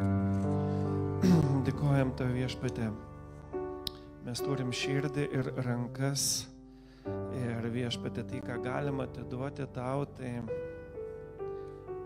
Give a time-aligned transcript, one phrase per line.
[1.66, 2.86] Dėkojam tau viešpatė.
[4.24, 6.46] Mes turim širdį ir rankas.
[7.36, 10.32] Ir viešpatė tai, ką galima atiduoti tau, tai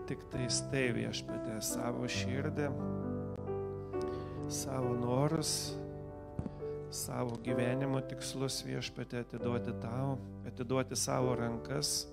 [0.09, 2.67] tik tais tai viešpatė savo širdį,
[4.51, 5.53] savo norus,
[6.93, 10.15] savo gyvenimo tikslus viešpatė atiduoti tau,
[10.47, 12.05] atiduoti savo rankas,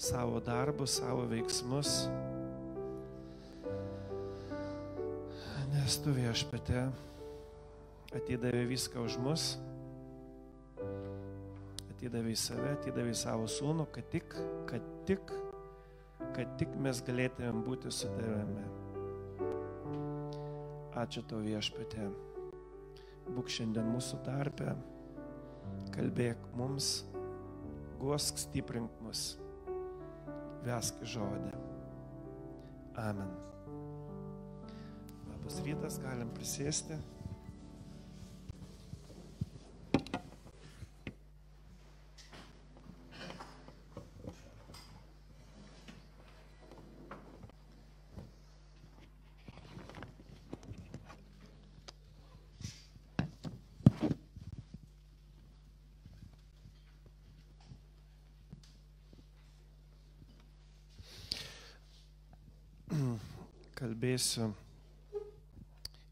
[0.00, 2.06] savo darbus, savo veiksmus.
[5.70, 6.88] Nes tu viešpatė
[8.16, 9.42] atidavė viską už mus,
[11.92, 14.34] atidavė save, atidavė savo sūnų, kad tik,
[14.66, 15.30] kad tik,
[16.34, 18.64] kad tik mes galėtumėm būti su tavimi.
[20.98, 22.08] Ačiū tau viešpatė.
[23.30, 24.72] Būk šiandien mūsų tarpe,
[25.94, 27.04] kalbėk mums,
[28.00, 29.36] guosk stiprink mus,
[30.66, 31.54] vesk žodį.
[32.98, 33.30] Amen.
[35.50, 36.94] Labas rytas, galim prisėsti.
[63.80, 64.52] kalbėsiu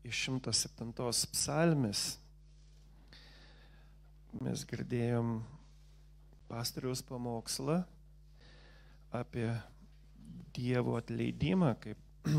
[0.09, 0.93] iš 107
[1.35, 2.03] psalmės.
[4.41, 5.39] Mes girdėjom
[6.49, 7.83] pastoriaus pamokslą
[9.13, 9.51] apie
[10.57, 12.29] Dievo atleidimą, kaip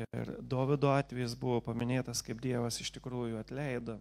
[0.00, 3.98] ir Dovido atvejis buvo paminėtas, kaip Dievas iš tikrųjų atleido.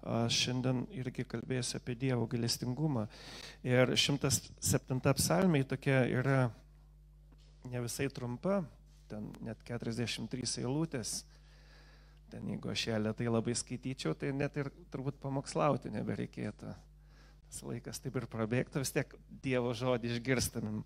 [0.00, 3.08] Aš šiandien irgi kalbėsiu apie Dievo galestingumą.
[3.66, 6.44] Ir 107 psalmė tokia yra
[7.68, 8.62] ne visai trumpa,
[9.10, 11.20] ten net 43 eilutės.
[12.30, 16.76] Ten jeigu aš ją lietai labai skaityčiau, tai net ir turbūt pamokslauti nebereikėtų.
[17.50, 20.84] Tas laikas taip ir prabėgtų, vis tiek Dievo žodį išgirstamim.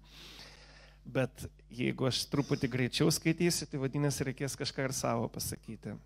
[1.05, 5.99] Bet jeigu aš truputį greičiau skaitysiu, tai vadinasi reikės kažką ir savo pasakyti.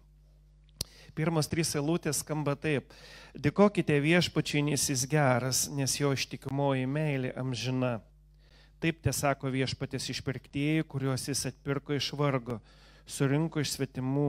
[1.14, 2.90] Pirmos trys eilutės skamba taip.
[3.38, 8.00] Dėkokite viešpačiai, nes jis geras, nes jo ištikimoji meilė amžina.
[8.78, 12.60] Taip te sako viešpatės išpirktieji, kuriuos jis atpirko iš vargo,
[13.10, 14.28] surinko iš svetimų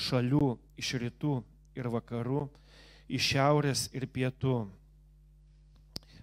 [0.00, 1.34] šalių, iš rytų
[1.76, 2.46] ir vakarų,
[3.12, 4.56] iš šiaurės ir pietų.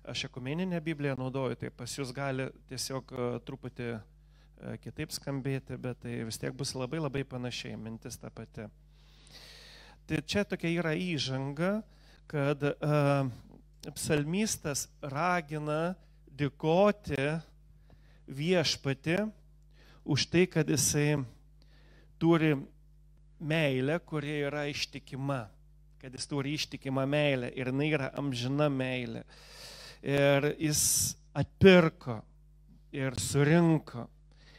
[0.09, 3.99] Aš ekumeninę Bibliją naudoju, tai pas jūs gali tiesiog e, truputį e,
[4.81, 8.65] kitaip skambėti, bet tai vis tiek bus labai labai panašiai, mintis ta pati.
[10.05, 11.79] Tai čia tokia yra įžanga,
[12.29, 13.29] kad uh,
[13.93, 15.95] psalmistas ragina
[16.35, 17.19] dėkoti
[18.27, 19.17] viešpati
[20.05, 21.17] už tai, kad jisai
[22.21, 22.53] turi
[23.39, 25.45] meilę, kuri yra ištikima,
[26.01, 29.23] kad jis turi ištikimą meilę ir jinai yra amžina meilė.
[30.05, 32.19] Ir jis atpirko
[32.95, 34.05] ir surinko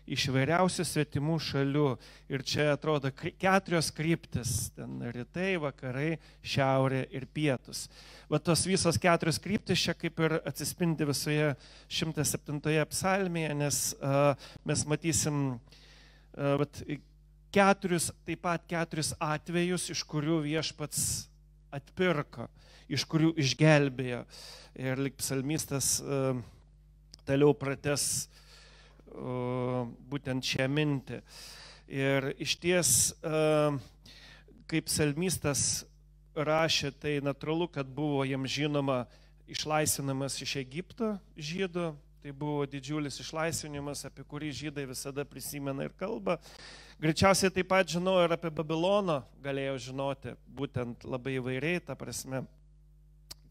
[0.06, 1.86] iš vairiausių svetimų šalių.
[2.30, 7.88] Ir čia atrodo keturios kryptis- ten rytai, vakarai, šiaurė ir pietus.
[8.30, 11.56] Va tos visos keturios kryptis čia kaip ir atsispindi visoje
[11.88, 14.34] 107 psalmėje, nes uh,
[14.64, 15.60] mes matysim
[16.36, 16.82] uh, vat,
[17.52, 21.28] keturis, taip pat keturis atvejus, iš kurių viešpats
[21.72, 22.48] atpirko,
[22.88, 24.24] iš kurių išgelbėjo.
[24.76, 26.02] Ir lik psalmistas
[27.24, 28.45] toliau prates uh,
[29.16, 31.20] būtent šią mintį.
[31.86, 32.90] Ir iš ties,
[34.66, 35.84] kaip salmistas
[36.36, 39.04] rašė, tai natūralu, kad buvo jam žinoma
[39.46, 46.40] išlaisvinamas iš Egipto žydų, tai buvo didžiulis išlaisvinimas, apie kurį žydai visada prisimena ir kalba.
[47.00, 52.42] Greičiausiai taip pat žinau ir apie Babilono, galėjau žinoti, būtent labai įvairiai, ta prasme,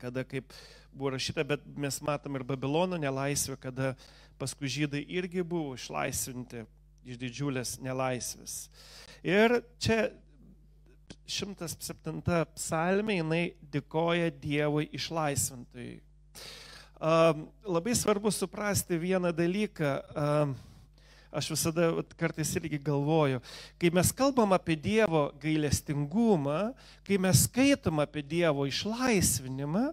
[0.01, 0.51] kada kaip
[0.91, 6.66] buvo rašyta, bet mes matom ir Babilono nelaisvę, kada uh, paskui žydai irgi buvo išlaisvinti
[7.06, 8.66] iš didžiulės nelaisvės.
[9.26, 10.09] Ir čia
[11.26, 12.22] 107
[12.55, 13.43] psalmė jinai
[13.73, 15.99] dėkoja Dievui išlaisvintojui.
[16.96, 19.97] Um, labai svarbu suprasti vieną dalyką.
[21.35, 23.41] Aš visada kartais irgi galvoju,
[23.76, 26.72] kai mes kalbam apie Dievo gailestingumą,
[27.03, 29.90] kai mes skaitom apie Dievo išlaisvinimą,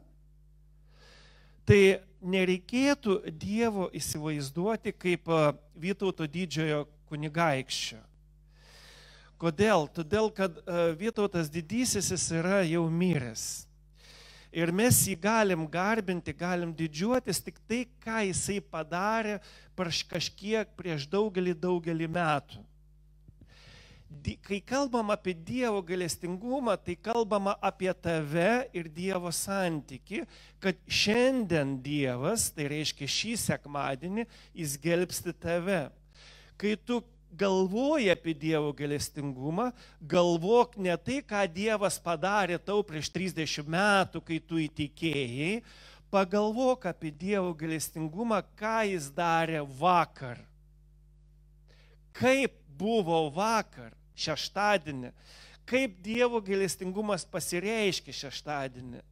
[1.68, 5.28] tai nereikėtų Dievo įsivaizduoti kaip
[5.74, 8.00] Vytauto didžiojo kunigaikščio.
[9.42, 9.88] Kodėl?
[9.90, 10.58] Todėl, kad
[11.00, 13.66] Vytautas didysis jis yra jau miręs.
[14.52, 19.38] Ir mes jį galim garbinti, galim didžiuotis tik tai, ką jisai padarė
[19.74, 22.60] prieš kažkiek, prieš daugelį, daugelį metų.
[24.42, 30.24] Kai kalbam apie Dievo galestingumą, tai kalbama apie tave ir Dievo santyki,
[30.60, 35.86] kad šiandien Dievas, tai reiškia šį sekmadienį, jis gelbsti tave.
[36.60, 37.00] Kai tu
[37.32, 39.70] galvoji apie Dievo galestingumą,
[40.00, 45.62] galvok ne tai, ką Dievas padarė tau prieš 30 metų, kai tu įtikėjai,
[46.12, 50.42] pagalvok apie Dievo galestingumą, ką jis darė vakar.
[52.12, 55.12] Kaip buvo vakar šeštadienį.
[55.68, 59.02] Kaip Dievo gailestingumas pasireiškia šeštadienį.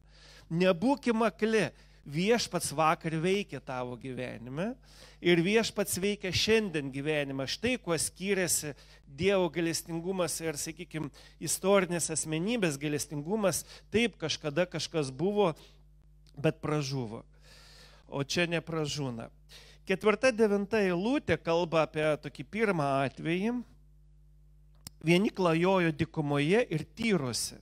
[0.51, 1.69] Nebūkime akli,
[2.05, 4.73] viešpats vakar veikia tavo gyvenime
[5.21, 7.45] ir viešpats veikia šiandien gyvenime.
[7.47, 8.73] Štai kuo skiriasi
[9.05, 11.11] Dievo gailestingumas ir, sakykime,
[11.43, 13.65] istorinės asmenybės gailestingumas.
[13.91, 15.51] Taip, kažkada kažkas buvo,
[16.39, 17.25] bet pražuvo.
[18.07, 19.29] O čia nepražūna.
[19.87, 23.53] Ketvirta, devinta eilutė kalba apie tokį pirmą atvejį,
[25.01, 27.57] Vieni klajojo dikumoje ir tyruose,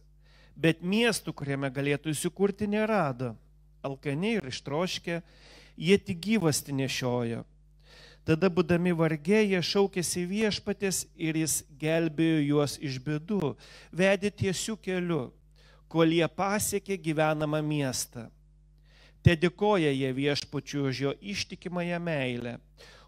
[0.59, 3.31] bet miestų, kuriame galėtų įsikurti, nerado.
[3.79, 5.21] Alkaniai ir ištroškė,
[5.79, 7.45] jie tik gyvasti nešiojo.
[8.27, 13.55] Tada, būdami vargė, jie šaukėsi viešpatės ir jis gelbėjo juos iš bėdų,
[13.95, 15.23] vedė tiesių kelių,
[15.87, 18.27] kol jie pasiekė gyvenamą miestą.
[19.23, 22.59] Te dėkoja jie viešpačiu už jo ištikimąją meilę,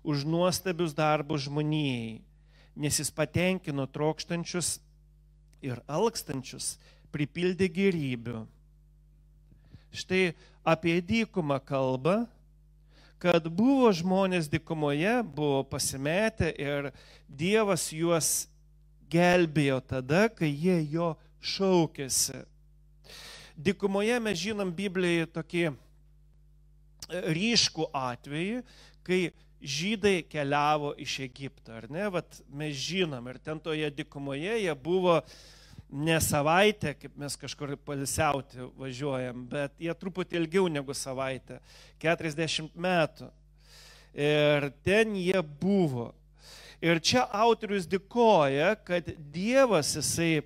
[0.07, 2.21] už nuostabius darbus žmonijai
[2.75, 4.79] nes jis patenkino trokštančius
[5.61, 6.77] ir alkstančius,
[7.11, 8.45] pripildė gerybių.
[9.91, 10.31] Štai
[10.63, 12.23] apie dykumą kalba,
[13.21, 16.89] kad buvo žmonės dykumoje, buvo pasimetę ir
[17.27, 18.47] Dievas juos
[19.11, 21.11] gelbėjo tada, kai jie jo
[21.43, 22.41] šaukėsi.
[23.61, 25.65] Dykumoje mes žinom Biblijoje tokį
[27.11, 28.61] ryškų atvejį,
[29.05, 29.21] kai
[29.61, 32.07] žydai keliavo iš Egipto, ar ne?
[32.09, 35.19] Vat mes žinom, ir ten toje dikumoje jie buvo
[35.91, 41.59] ne savaitę, kaip mes kažkur palisiauti važiuojam, bet jie truputį ilgiau negu savaitę,
[42.01, 43.27] 40 metų.
[44.15, 46.11] Ir ten jie buvo.
[46.81, 50.41] Ir čia autorius dėkoja, kad Dievas jisai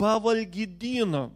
[0.00, 1.28] pavalgydino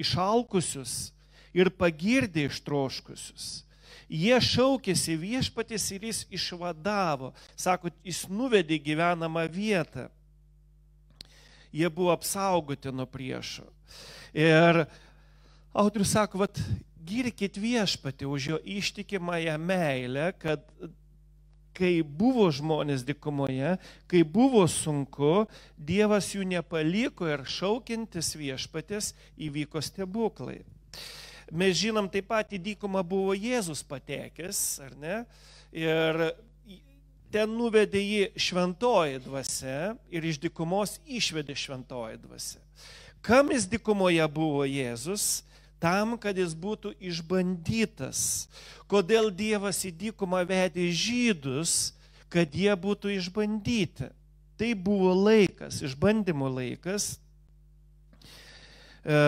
[0.00, 1.12] išalkusius
[1.56, 3.65] ir pagirdė ištroškusius.
[4.06, 7.32] Jie šaukėsi viešpatis ir jis išvadavo.
[7.58, 10.06] Sako, jis nuvedė gyvenamą vietą.
[11.74, 13.66] Jie buvo apsaugoti nuo priešo.
[14.36, 14.84] Ir
[15.74, 16.60] autorius sako, vat,
[17.06, 20.62] girkit viešpatį už jo ištikimąją meilę, kad
[21.76, 23.76] kai buvo žmonės dikumoje,
[24.08, 25.44] kai buvo sunku,
[25.76, 30.62] Dievas jų nepaliko ir šaukintis viešpatės įvyko stebuklai.
[31.52, 35.16] Mes žinom taip pat į dykumą buvo Jėzus patekęs, ar ne?
[35.70, 36.32] Ir
[37.30, 42.62] ten nuvedė jį šventoji dvasia ir iš dykumos išvedė šventoji dvasia.
[43.22, 45.44] Kam jis dykumoje buvo Jėzus?
[45.82, 48.48] Tam, kad jis būtų išbandytas.
[48.88, 51.92] Kodėl Dievas į dykumą vedė žydus,
[52.32, 54.08] kad jie būtų išbandyti.
[54.56, 57.18] Tai buvo laikas, išbandymo laikas.
[59.04, 59.18] E,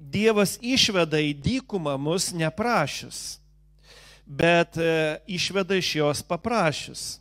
[0.00, 3.36] Dievas išveda į dykumą mus neprašius,
[4.24, 7.18] bet e, išveda iš jos paprašius.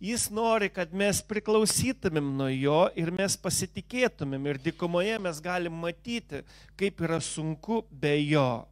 [0.00, 4.48] Jis nori, kad mes priklausytumėm nuo jo ir mes pasitikėtumėm.
[4.52, 6.42] Ir dykumoje mes galim matyti,
[6.76, 8.66] kaip yra sunku be jo.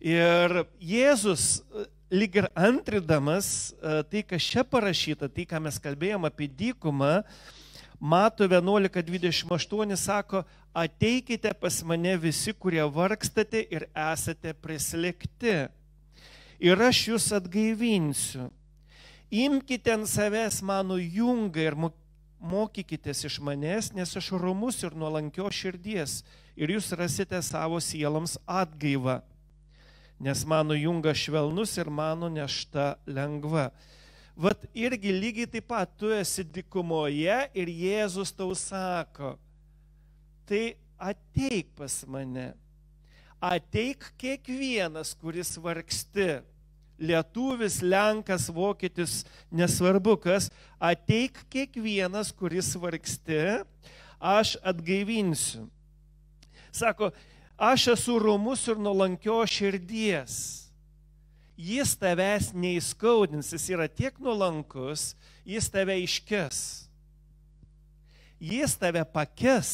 [0.00, 6.28] Ir Jėzus, e, lyg ir antridamas e, tai, kas čia parašyta, tai, ką mes kalbėjom
[6.28, 7.22] apie dykumą,
[8.00, 15.66] Mato 11.28 sako, ateikite pas mane visi, kurie vargstate ir esate prislėgti.
[16.62, 18.48] Ir aš jūs atgaivinsiu.
[19.30, 21.76] Imkite ant savęs mano jungą ir
[22.38, 26.22] mokykitės iš manęs, nes aš rumus ir nuolankio širdies
[26.56, 29.20] ir jūs rasite savo sieloms atgaivą.
[30.18, 33.68] Nes mano jungas švelnus ir mano nešta lengva.
[34.38, 39.32] Vat irgi lygiai taip pat tu esi dikumoje ir Jėzus tau sako,
[40.46, 42.52] tai ateik pas mane.
[43.42, 46.38] Ateik kiekvienas, kuris vargsti.
[46.98, 49.20] Lietuvis, Lenkas, Vokietis,
[49.54, 50.48] nesvarbu kas,
[50.82, 53.42] ateik kiekvienas, kuris vargsti,
[54.18, 55.68] aš atgaivinsiu.
[56.74, 57.12] Sako,
[57.54, 60.67] aš esu romus ir nulankio širdies
[61.58, 65.12] jis tavęs neįskaudins, jis yra tiek nuolankus,
[65.42, 66.60] jis tave iškes.
[68.38, 69.72] Jis tave pakes,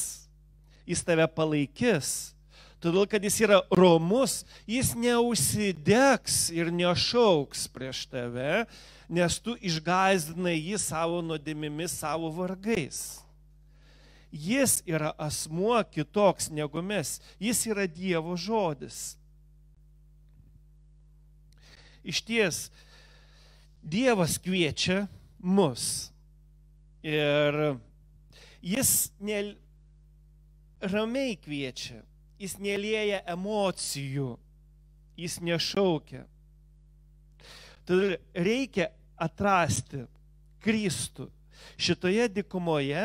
[0.88, 2.32] jis tave palaikys.
[2.80, 8.64] Todėl, kad jis yra romus, jis neusidegs ir nešauks prieš tave,
[9.08, 13.20] nes tu išgazdinai jį savo nuodėmimis, savo vargais.
[14.34, 19.14] Jis yra asmuo kitoks negu mes, jis yra Dievo žodis.
[22.04, 22.58] Iš ties,
[23.84, 25.04] Dievas kviečia
[25.44, 26.08] mus
[27.04, 27.76] ir
[28.64, 29.40] jis ne,
[30.80, 32.00] ramiai kviečia,
[32.40, 34.38] jis nelieja emocijų,
[35.20, 36.24] jis nešaukia.
[37.84, 38.88] Todėl reikia
[39.20, 40.06] atrasti
[40.64, 41.28] Kristų.
[41.76, 43.04] Šitoje dikumoje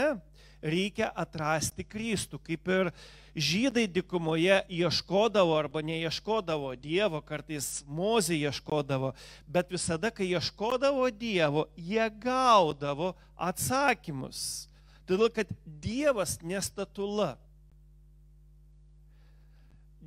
[0.61, 2.91] reikia atrasti Kristų, kaip ir
[3.35, 9.13] žydai dikumoje ieškodavo arba neieškodavo Dievo, kartais Mozė ieškodavo,
[9.47, 14.67] bet visada, kai ieškodavo Dievo, jie gaudavo atsakymus.
[15.09, 17.33] Todėl, kad Dievas nestatula.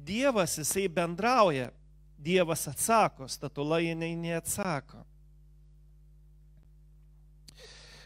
[0.02, 1.70] Dievas jisai bendrauja,
[2.22, 5.02] Dievas atsako, statula jinai neatsako.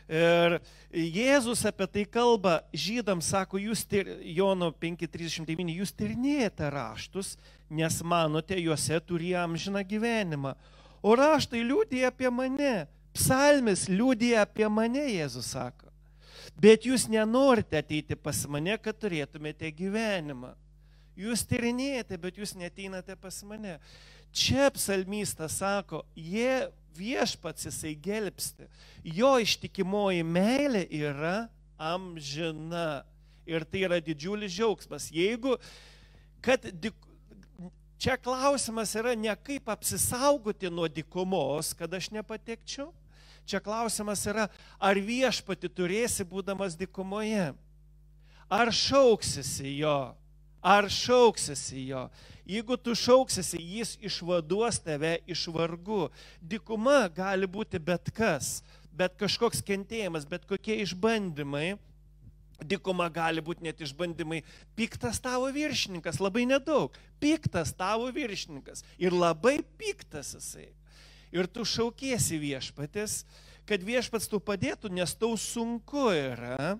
[0.07, 0.61] Ir
[0.95, 7.35] Jėzus apie tai kalba, žydams sako, jūs, tir, Jono 5.39, jūs tirnėjate raštus,
[7.69, 10.55] nes manote, juose turi amžiną gyvenimą.
[11.03, 12.87] O raštai liūdė apie mane,
[13.17, 15.91] psalmis liūdė apie mane, Jėzus sako.
[16.57, 20.55] Bet jūs nenorite ateiti pas mane, kad turėtumėte gyvenimą.
[21.17, 23.77] Jūs tyrinėjate, bet jūs neteinate pas mane.
[24.37, 28.69] Čia psalmystas sako, jie viešpats jisai gelbsti.
[29.17, 31.49] Jo ištikimoji meilė yra
[31.79, 33.05] amžina.
[33.47, 35.07] Ir tai yra didžiulis džiaugsmas.
[35.15, 35.55] Jeigu,
[36.43, 36.97] kad dik,
[38.03, 42.91] čia klausimas yra ne kaip apsisaugoti nuo dikumos, kad aš nepatekčiau.
[43.47, 44.49] Čia klausimas yra,
[44.83, 47.53] ar viešpati turėsi būdamas dikumoje.
[48.51, 49.99] Ar šauksisi jo
[50.63, 52.07] ar šauksisi jo.
[52.47, 56.07] Jeigu tu šauksisi, jis išvaduos tave iš vargų.
[56.41, 58.61] Dikuma gali būti bet kas,
[58.95, 61.75] bet kažkoks kentėjimas, bet kokie išbandymai.
[62.63, 64.41] Dikuma gali būti net išbandymai.
[64.79, 66.95] Piktas tavo viršininkas, labai nedaug.
[67.21, 68.87] Piktas tavo viršininkas.
[68.97, 70.71] Ir labai piktas jisai.
[71.35, 73.25] Ir tu šaukiesi viešpatės,
[73.69, 76.79] kad viešpats tu padėtų, nes tau sunku yra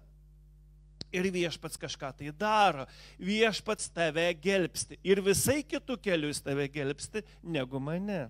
[1.15, 2.87] ir viešpats kažką tai daro.
[3.19, 8.27] Viešpats tave gelbsti ir visai kitų kelių jis tave gelbsti negu mane.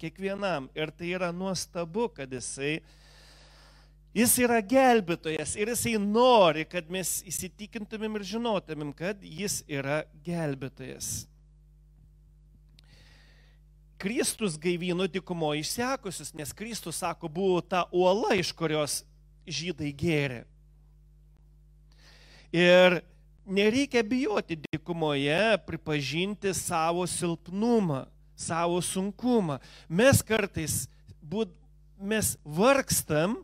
[0.00, 0.68] Kiekvienam.
[0.76, 2.80] Ir tai yra nuostabu, kad jisai,
[4.16, 11.24] jis yra gelbėtojas ir jisai nori, kad mes įsitikintumėm ir žinotumėm, kad jis yra gelbėtojas.
[13.96, 19.00] Kristus gaivino dikumo išsekusius, nes Kristus, sako, buvo ta uola, iš kurios
[19.48, 20.42] žydai gėrė.
[22.56, 23.02] Ir
[23.44, 29.58] nereikia bijoti dykumoje pripažinti savo silpnumą, savo sunkumą.
[29.88, 30.86] Mes kartais
[31.20, 31.52] būt,
[32.00, 33.36] mes vargstam,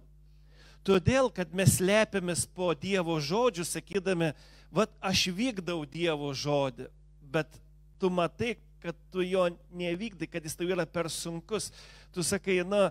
[0.80, 4.32] todėl kad mes lepiamės po Dievo žodžių, sakydami,
[4.72, 6.88] va aš vykdau Dievo žodį,
[7.20, 7.60] bet
[8.00, 9.44] tu matai, kad tu jo
[9.76, 11.68] nevykdai, kad jis tau yra per sunkus.
[12.16, 12.88] Tu sakai, na,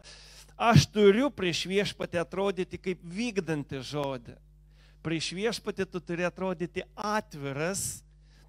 [0.54, 4.38] aš turiu prieš viešpatį atrodyti kaip vykdanti žodį
[5.02, 8.02] prieš viešpatį tu turi atrodyti atviras,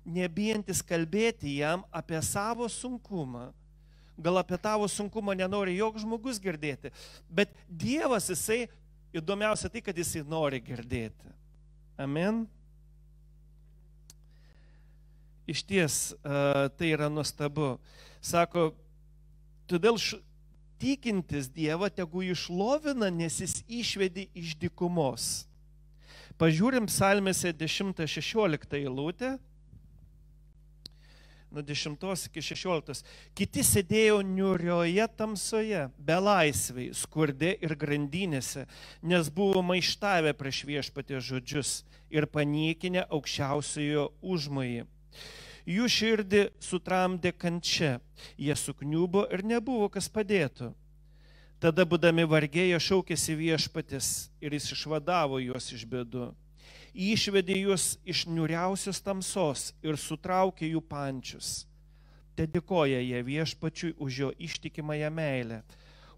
[0.04, 3.50] nebijantis kalbėti jam apie savo sunkumą.
[4.22, 6.90] Gal apie tavo sunkumą nenori joks žmogus girdėti,
[7.32, 8.66] bet Dievas jisai,
[9.16, 11.32] įdomiausia tai, kad jisai nori girdėti.
[12.00, 12.44] Amen.
[15.48, 17.78] Iš ties tai yra nuostabu.
[18.22, 18.70] Sako,
[19.66, 19.98] todėl
[20.82, 25.48] tikintis Dievą tegu išlovina, nes jis išvedi iš dikumos.
[26.40, 29.36] Pažiūrim psalmėse 10-16 eilutę.
[31.52, 33.02] Nuo 10 iki 16.
[33.36, 38.64] Kiti sėdėjo niurioje tamsoje, belaisviai, skurde ir grandinėse,
[39.04, 44.86] nes buvo maištavę prieš viešpatė žodžius ir paniekinę aukščiausiojo užmojį.
[45.68, 47.98] Jų širdį sutramdė kančia,
[48.40, 50.72] jie sukniubo ir nebuvo kas padėtų.
[51.62, 54.06] Tada, būdami vargėje, šaukėsi viešpatis
[54.42, 56.32] ir jis išvadavo juos iš bėdų.
[56.90, 61.52] Išvedė juos iš niuriausios tamsos ir sutraukė jų pančius.
[62.34, 65.60] Te dėkoja jie viešpačiui už jo ištikimąją meilę,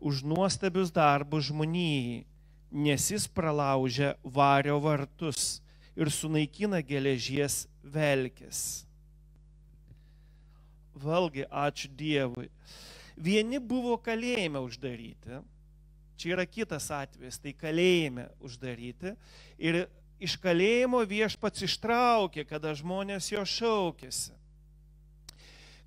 [0.00, 2.24] už nuostabius darbus žmonijai,
[2.72, 5.60] nes jis pralaužia vario vartus
[5.92, 8.86] ir sunaikina geležies velkės.
[10.96, 12.48] Valgi, ačiū Dievui.
[13.16, 15.40] Vieni buvo kalėjime uždaryti,
[16.18, 19.14] čia yra kitas atvejis, tai kalėjime uždaryti
[19.58, 19.84] ir
[20.22, 24.34] iš kalėjimo viešpats ištraukė, kada žmonės jo šaukėsi.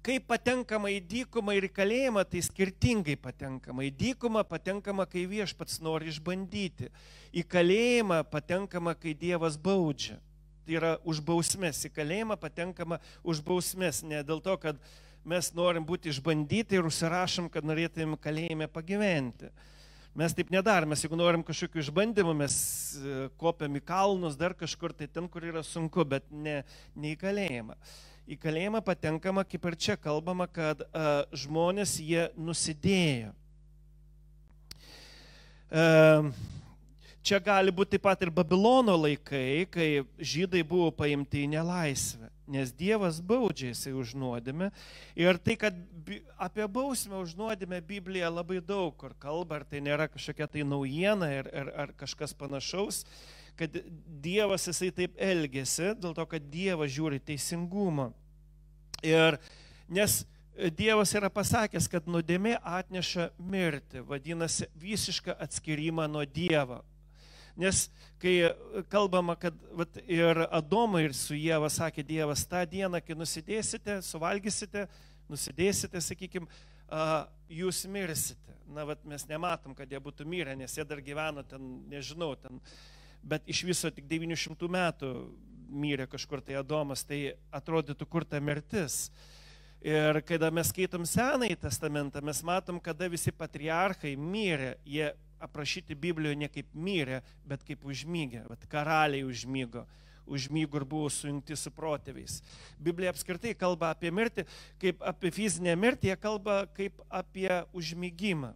[0.08, 3.84] Kai patenkama į dykumą ir į kalėjimą, tai skirtingai patenkama.
[3.84, 6.88] Į dykumą patenkama, kai viešpats nori išbandyti.
[7.36, 10.16] Į kalėjimą patenkama, kai Dievas baudžia.
[10.64, 11.82] Tai yra už bausmės.
[11.90, 14.00] Į kalėjimą patenkama už bausmės.
[14.08, 14.80] Ne dėl to, kad
[15.28, 19.52] mes norim būti išbandyti ir užsirašom, kad norėtumėm kalėjime pagyventi.
[20.18, 22.56] Mes taip nedarom, mes jeigu norim kažkokių išbandymų, mes
[22.98, 26.62] e, kopiam į kalnus, dar kažkur, tai ten, kur yra sunku, bet ne,
[26.98, 27.76] ne į kalėjimą.
[28.28, 33.30] Į kalėjimą patenkama, kaip ir čia kalbama, kad uh, žmonės jie nusidėjo.
[35.72, 36.28] Uh,
[37.24, 39.88] čia gali būti taip pat ir Babilono laikai, kai
[40.20, 44.72] žydai buvo paimti į nelaisvę nes Dievas baudžia jisai už nuodėmę.
[45.20, 45.76] Ir tai, kad
[46.40, 51.30] apie bausmę už nuodėmę Biblija labai daug kur kalba, ar tai nėra kažkokia tai naujiena
[51.42, 53.04] ar, ar, ar kažkas panašaus,
[53.60, 53.76] kad
[54.24, 58.12] Dievas jisai taip elgesi, dėl to, kad Dievas žiūri teisingumą.
[59.06, 59.38] Ir
[59.90, 60.24] nes
[60.74, 66.82] Dievas yra pasakęs, kad nuodėmė atneša mirtį, vadinasi visišką atskirimą nuo Dievo.
[67.58, 67.88] Nes
[68.22, 68.52] kai
[68.92, 74.86] kalbama, kad vat, ir Adomui ir su Jėva sakė Dievas, tą dieną, kai nusidėsite, suvalgysite,
[75.32, 76.46] nusidėsite, sakykime,
[77.50, 78.54] jūs mirsite.
[78.68, 82.60] Na, vat, mes nematom, kad jie būtų mirę, nes jie dar gyveno ten, nežinau, ten,
[83.24, 85.12] bet iš viso tik 900 metų
[85.68, 89.08] mirė kažkur tai Adomas, tai atrodytų, kur ta mirtis.
[89.82, 96.40] Ir kada mes skaitom Senąjį testamentą, mes matom, kada visi patriarchai mirė, jie aprašyti Biblijoje
[96.40, 98.44] ne kaip mirė, bet kaip užmygė.
[98.50, 99.86] Vat karaliai užmygo,
[100.28, 102.40] užmygo ir buvo sujungti su protėviais.
[102.80, 104.48] Biblija apskritai kalba apie mirtį,
[104.82, 108.54] kaip apie fizinę mirtį, jie kalba kaip apie užmygimą.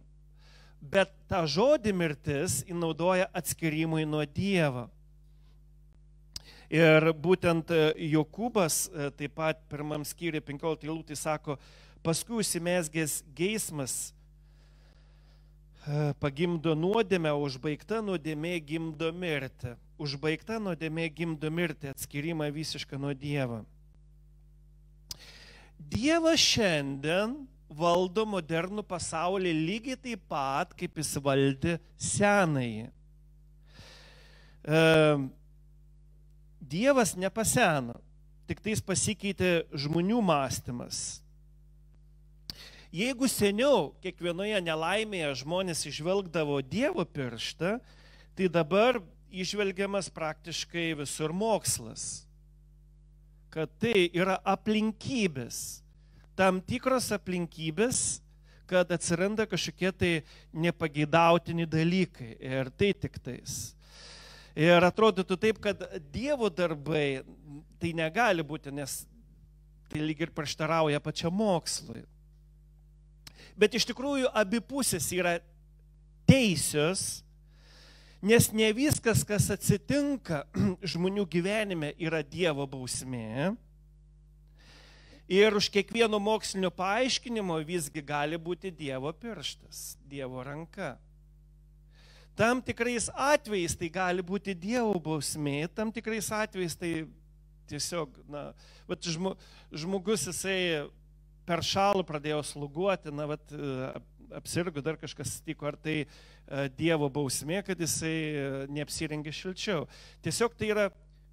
[0.82, 4.88] Bet tą žodį mirtis įnaudoja atskirimui nuo Dievo.
[6.72, 11.58] Ir būtent e, Jokūbas e, taip pat pirmam skyriui 15 eilutė sako,
[12.02, 14.14] paskui užsimesgęs geismas
[16.22, 19.74] pagimdo nuodėmę, užbaigta nuodėmė gimdo mirtį.
[20.02, 23.62] Užbaigta nuodėmė gimdo mirtį, atskirimą visišką nuo Dievo.
[25.78, 27.34] Dievas šiandien
[27.72, 32.90] valdo modernų pasaulį lygiai taip pat, kaip jis valdė senąjį.
[36.72, 37.98] Dievas nepaseno,
[38.46, 41.21] tik tais pasikeitė žmonių mąstymas.
[42.92, 47.78] Jeigu seniau kiekvienoje nelaimėje žmonės išvelgdavo Dievo pirštą,
[48.36, 48.98] tai dabar
[49.32, 52.26] išvelgiamas praktiškai visur mokslas.
[53.48, 55.80] Kad tai yra aplinkybės,
[56.36, 58.20] tam tikros aplinkybės,
[58.68, 60.12] kad atsiranda kažkokie tai
[60.52, 62.36] nepageidautini dalykai.
[62.44, 63.72] Ir tai tik tais.
[64.52, 65.80] Ir atrodytų taip, kad
[66.12, 67.22] Dievo darbai
[67.80, 69.06] tai negali būti, nes
[69.88, 72.04] tai lyg ir prieštarauja pačiam mokslui.
[73.62, 75.36] Bet iš tikrųjų abi pusės yra
[76.26, 77.22] teisios,
[78.18, 80.40] nes ne viskas, kas atsitinka
[80.94, 83.52] žmonių gyvenime, yra Dievo bausmė.
[85.30, 90.96] Ir už kiekvieno mokslinio paaiškinimo visgi gali būti Dievo pirštas, Dievo ranka.
[92.34, 96.90] Tam tikrais atvejais tai gali būti Dievo bausmė, tam tikrais atvejais tai
[97.70, 98.48] tiesiog, na,
[99.70, 100.90] žmogus jisai
[101.52, 103.92] per šalų pradėjo sluguoti, na, vat, e,
[104.38, 106.06] apsirgo dar kažkas tiko, ar tai e,
[106.78, 109.84] Dievo bausmė, kad jisai e, neapsirengė šilčiau.
[110.24, 110.86] Tiesiog tai yra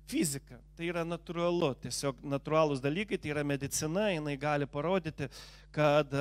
[0.10, 5.29] fizika, tai yra natūralu, tiesiog natūralūs dalykai, tai yra medicina, jinai gali parodyti,
[5.71, 6.12] kad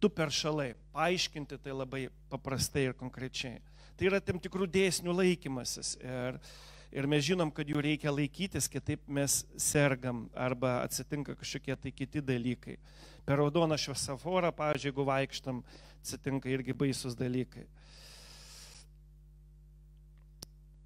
[0.00, 3.58] tu per šalai, paaiškinti tai labai paprastai ir konkrečiai.
[3.98, 5.96] Tai yra tam tikrų dėsnių laikymasis.
[6.00, 11.76] Ir, uh, ir mes žinom, kad jų reikia laikytis, kitaip mes sergam arba atsitinka kažkokie
[11.76, 12.76] tai kiti dalykai.
[13.24, 15.62] Per raudoną šviesoforą, pavyzdžiui, jeigu vaikštam,
[16.02, 17.64] atsitinka irgi baisus dalykai.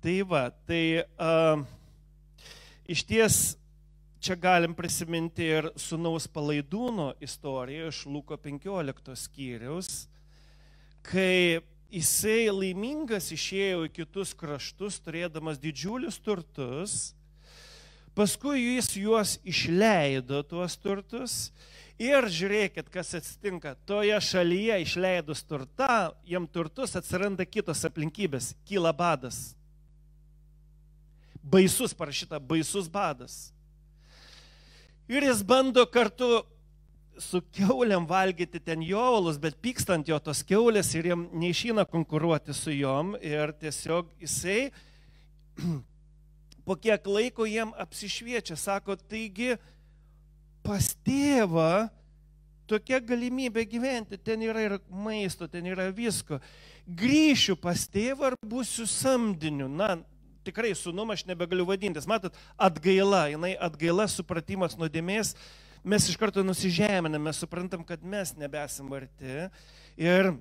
[0.04, 1.62] Tai va, tai uh,
[2.86, 3.38] iš ties
[4.22, 10.06] čia galim prisiminti ir sunaus palaidūno istoriją iš Luko 15 skyrius,
[11.06, 17.14] kai jisai laimingas išėjo į kitus kraštus, turėdamas didžiulius turtus,
[18.16, 21.50] paskui jis juos išleido tuos turtus
[22.00, 23.74] ir žiūrėkit, kas atsitinka.
[23.88, 29.54] Toje šalyje išleidus turtą, jam turtus atsiranda kitos aplinkybės, kyla badas.
[31.46, 33.52] Baisus parašyta, baisus badas.
[35.06, 36.42] Ir jis bando kartu
[37.18, 42.74] su keuliam valgyti ten jovalus, bet pykstant jo tos keulės ir jam neišyna konkuruoti su
[42.74, 44.70] jom ir tiesiog jisai
[46.66, 49.54] po kiek laiko jiem apsišviečia, sako, taigi
[50.66, 51.88] pas tėvą
[52.66, 56.40] tokia galimybė gyventi, ten yra ir maisto, ten yra visko.
[56.86, 59.68] Grįšiu pas tėvą ar būsiu samdiniu.
[59.70, 59.94] Na,
[60.46, 62.06] tikrai sunum aš nebegaliu vadintis.
[62.10, 65.34] Matot, atgaila, jinai atgaila, supratimas nuodėmės,
[65.86, 69.46] mes iš karto nusižeminame, suprantam, kad mes nebesam arti.
[69.96, 70.32] Ir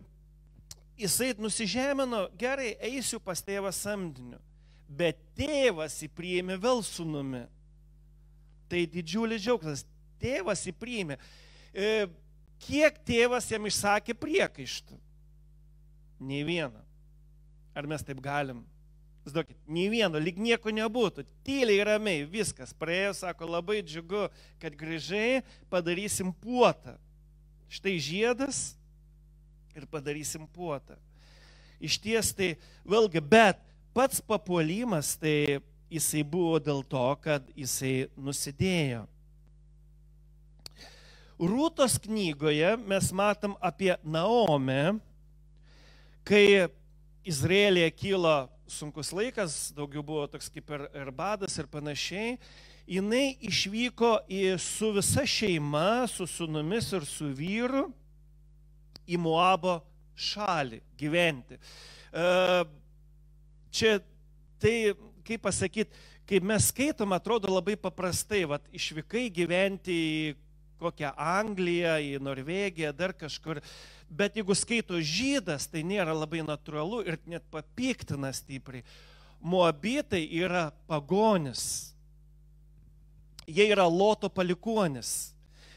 [0.97, 4.41] jisai nusižemino, gerai, eisiu pas tėvą samdiniu.
[4.85, 7.45] Bet tėvas įpriėmė vėl sunumi.
[8.69, 9.85] Tai didžiulis džiaugsmas.
[10.21, 11.17] Tėvas įpriėmė.
[11.73, 12.07] E,
[12.65, 14.97] kiek tėvas jam išsakė priekaištų?
[16.25, 16.81] Nei vieną.
[17.75, 18.63] Ar mes taip galim?
[19.25, 21.23] Zdokit, nei vieno, lyg nieko nebūtų.
[21.45, 22.75] Tyliai ramiai, viskas.
[22.77, 24.27] Praėjo, sako, labai džiugu,
[24.61, 26.93] kad grįžai, padarysim puotą.
[27.65, 28.75] Štai žiedas
[29.73, 30.99] ir padarysim puotą.
[31.81, 32.53] Iš ties tai,
[32.85, 33.57] vėlgi, bet
[33.97, 35.57] pats papuolimas, tai
[35.89, 39.07] jisai buvo dėl to, kad jisai nusidėjo.
[41.41, 44.99] Rūtos knygoje mes matom apie Naomę,
[46.23, 46.69] kai
[47.25, 52.37] Izraelėje kilo sunkus laikas, daugiau buvo toks kaip ir, ir badas ir panašiai,
[52.89, 57.87] jinai išvyko į, su visa šeima, su sunumis ir su vyru
[59.05, 59.79] į Moabo
[60.15, 61.57] šalį gyventi.
[61.57, 62.25] E,
[63.75, 63.97] čia
[64.61, 64.75] tai,
[65.27, 70.33] kaip pasakyti, kai mes skaitom, atrodo labai paprastai, vad išvykai gyventi į
[70.79, 73.61] kokią Angliją, į Norvegiją, dar kažkur.
[74.09, 78.85] Bet jeigu skaito žydas, tai nėra labai natūralu ir net papiktina stipriai.
[79.45, 81.93] Moabitai yra pagonis.
[83.45, 85.35] Jie yra loto palikonis.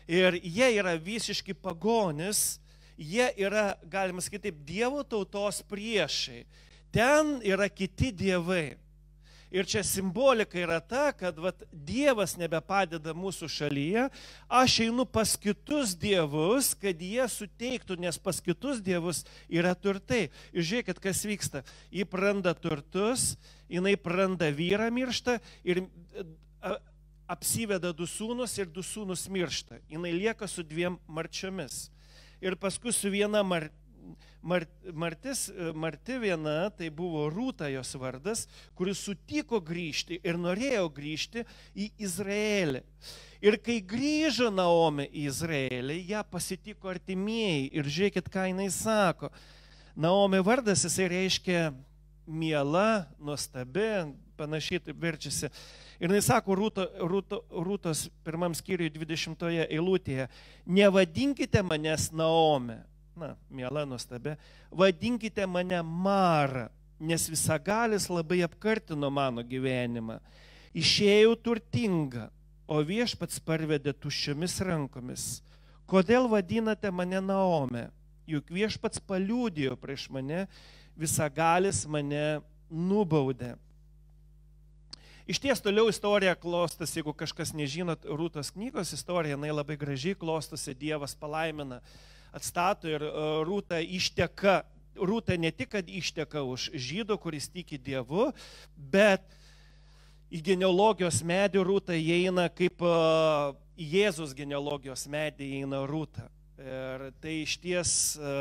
[0.08, 2.58] Ir jie yra visiškai pagonis.
[2.98, 6.42] Jie yra, galima sakyti, taip, Dievo tautos priešai.
[6.90, 8.78] Ten yra kiti dievai.
[9.54, 14.08] Ir čia simbolika yra ta, kad vat, Dievas nebepadeda mūsų šalyje,
[14.52, 20.26] aš einu pas kitus dievus, kad jie suteiktų, nes pas kitus dievus yra turtai.
[20.52, 21.64] Ir žiūrėkit, kas vyksta.
[21.88, 23.38] Ji praranda turtus,
[23.72, 25.87] jinai praranda vyrą mirštą ir
[27.28, 29.80] apsiveda du sūnus ir du sūnus miršta.
[29.88, 31.88] Jinai lieka su dviem marčiomis.
[32.40, 33.68] Ir paskui su viena mar,
[34.42, 38.47] Martis, Marti viena, tai buvo Rūta jos vardas,
[38.79, 41.44] kuris sutiko grįžti ir norėjo grįžti
[41.75, 42.85] į Izraelį.
[43.42, 49.31] Ir kai grįžo Naomi į Izraelį, ją pasitiko artimieji ir žiūrėkit, ką jinai sako.
[49.99, 51.68] Naomi vardas jisai reiškia
[52.29, 55.51] miela, nuostabi, panašiai taip verčiasi.
[55.99, 60.29] Ir jis sako Rūto, Rūto, Rūtos pirmam skyriui 20 eilutėje,
[60.66, 62.79] nevadinkite manęs Naome,
[63.18, 64.37] na, mėla, nuostabi,
[64.70, 70.18] vadinkite mane Mara, nes visagalis labai apkartino mano gyvenimą.
[70.78, 72.28] Išėjau turtinga,
[72.68, 75.28] o viešpats parvedė tuščiomis rankomis.
[75.88, 77.88] Kodėl vadinate mane Naome?
[78.28, 80.44] Juk viešpats paliūdėjo prieš mane,
[80.98, 83.54] visagalis mane nubaudė.
[85.28, 90.76] Iš ties toliau istorija klostas, jeigu kažkas nežinot, Rūtos knygos istorija, jinai labai gražiai klostosi,
[90.76, 91.83] Dievas palaimina
[92.32, 93.12] atstato ir e,
[93.46, 94.62] Rūta išteka.
[94.98, 98.32] Rūta ne tik, kad išteka už žydo, kuris tiki Dievu,
[98.74, 99.22] bet
[100.34, 102.94] į genealogijos medį Rūta įeina kaip e,
[103.78, 106.26] į Jėzus genealogijos medį įeina Rūta.
[106.58, 108.32] Ir tai iš ties e,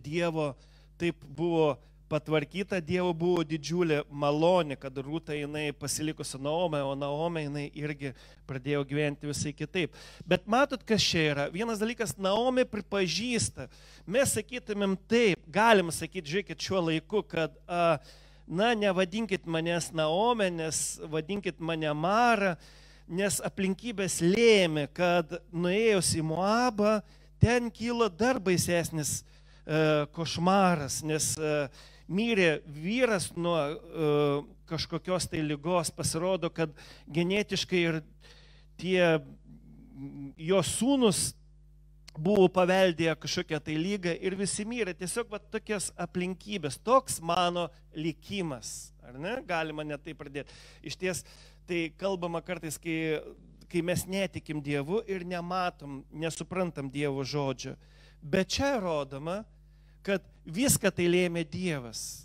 [0.00, 0.54] Dievo
[0.96, 1.74] taip buvo
[2.14, 8.12] patvarkyta Dievo buvo didžiulė malonė, kad Rūta jinai pasiliko su Naome, o Naome jinai irgi
[8.46, 9.94] pradėjo gyventi visai kitaip.
[10.28, 11.46] Bet matot, kas čia yra?
[11.54, 13.66] Vienas dalykas, Naome pripažįsta.
[14.06, 17.96] Mes sakytumėm taip, galim sakyti, žiūrėkit, šiuo laiku, kad a,
[18.46, 22.54] na, nevadinkit manęs Naome, nes vadinkit mane Mara,
[23.08, 27.00] nes aplinkybės lėmė, kad nuėjus į Moabą,
[27.42, 31.56] ten kilo dar baisesnis e, košmaras, nes e,
[32.08, 36.72] mirė vyras nuo uh, kažkokios tai lygos, pasirodo, kad
[37.10, 38.02] genetiškai ir
[38.80, 39.00] tie
[40.40, 41.32] jo sūnus
[42.14, 44.94] buvo paveldėję kažkokią tai lygą ir visi mirė.
[44.96, 48.92] Tiesiog va, tokios aplinkybės, toks mano likimas.
[49.04, 49.38] Ar ne?
[49.46, 50.54] Galima net tai pradėti.
[50.86, 51.24] Iš ties,
[51.68, 53.18] tai kalbama kartais, kai,
[53.70, 57.74] kai mes netikim Dievu ir nematom, nesuprantam Dievo žodžio.
[58.22, 59.42] Bet čia rodoma,
[60.04, 62.24] kad viską tai lėmė Dievas.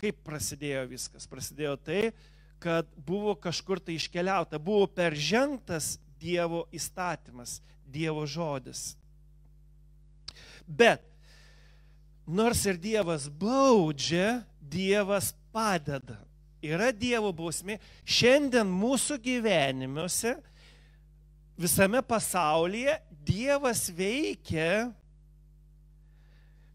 [0.00, 1.26] Kaip prasidėjo viskas?
[1.28, 2.02] Prasidėjo tai,
[2.62, 8.94] kad buvo kažkur tai iškeliauta, buvo peržengtas Dievo įstatymas, Dievo žodis.
[10.68, 11.02] Bet
[12.28, 16.20] nors ir Dievas baudžia, Dievas padeda.
[16.60, 17.78] Yra Dievo bausmė.
[18.04, 20.36] Šiandien mūsų gyvenimuose
[21.60, 24.90] visame pasaulyje Dievas veikia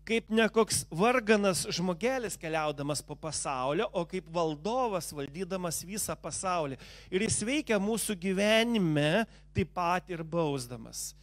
[0.05, 6.77] kaip ne koks varganas žmogelis keliaudamas po pasaulio, o kaip valdovas valdydamas visą pasaulį.
[7.09, 11.13] Ir jis veikia mūsų gyvenime taip pat ir bausdamas.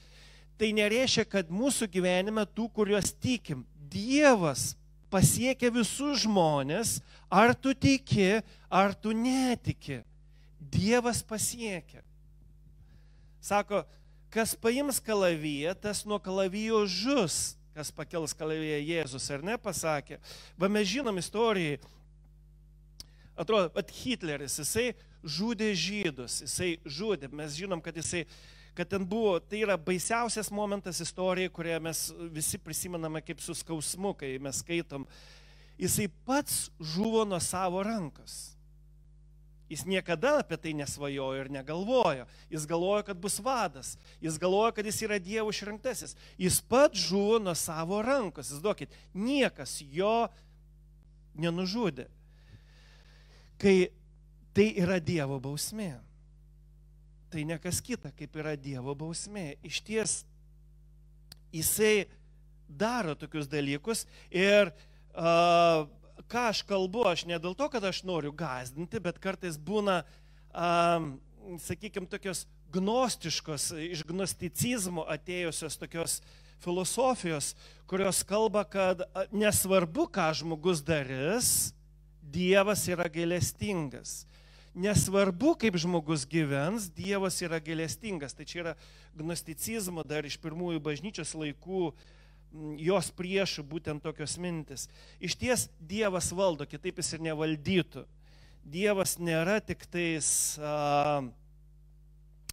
[0.58, 4.72] Tai nereiškia, kad mūsų gyvenime tų, kuriuos tikim, Dievas
[5.12, 6.96] pasiekia visus žmonės,
[7.28, 8.40] ar tu tiki,
[8.72, 10.00] ar tu netiki.
[10.72, 12.00] Dievas pasiekia.
[13.42, 13.82] Sako,
[14.32, 20.18] kas paims kalaviją, tas nuo kalavijo žus kas pakels kalaviją Jėzus, ar ne, pasakė.
[20.60, 21.78] Va mes žinom istorijai,
[23.38, 28.24] atrodo, pat Hitleris, jisai žudė žydus, jisai žudė, mes žinom, kad jisai,
[28.76, 34.14] kad ten buvo, tai yra baisiausias momentas istorijoje, kurioje mes visi prisimename kaip su skausmu,
[34.18, 35.06] kai mes skaitom.
[35.80, 38.51] Jisai pats žuvo nuo savo rankos.
[39.72, 42.26] Jis niekada apie tai nesvajojo ir negalvojo.
[42.52, 43.94] Jis galvojo, kad bus vadas.
[44.20, 46.12] Jis galvojo, kad jis yra Dievo išrinktasis.
[46.36, 48.50] Jis pats žuvo nuo savo rankos.
[48.50, 50.28] Įsivaizduokit, niekas jo
[51.40, 52.10] nenužudė.
[53.62, 53.76] Kai
[54.52, 55.94] tai yra Dievo bausmė.
[57.32, 59.54] Tai ne kas kita, kaip yra Dievo bausmė.
[59.64, 60.18] Iš ties
[61.52, 62.10] jisai
[62.68, 64.68] daro tokius dalykus ir
[65.16, 65.88] uh,
[66.30, 70.02] ką aš kalbu, aš ne dėl to, kad aš noriu gazdinti, bet kartais būna,
[70.52, 71.14] um,
[71.62, 76.20] sakykime, tokios gnostiškos, iš gnosticizmo atėjusios tokios
[76.62, 77.52] filosofijos,
[77.90, 79.02] kurios kalba, kad
[79.34, 81.72] nesvarbu, ką žmogus darys,
[82.32, 84.22] Dievas yra gailestingas.
[84.72, 88.32] Nesvarbu, kaip žmogus gyvens, Dievas yra gailestingas.
[88.32, 88.72] Tai čia yra
[89.18, 92.06] gnosticizmo dar iš pirmųjų bažnyčios laikų uh,
[92.80, 94.88] jos priešų būtent tokios mintis.
[95.20, 98.04] Iš ties Dievas valdo, kitaip jis ir nevaldytų.
[98.62, 100.28] Dievas nėra tik tais
[100.62, 101.22] a,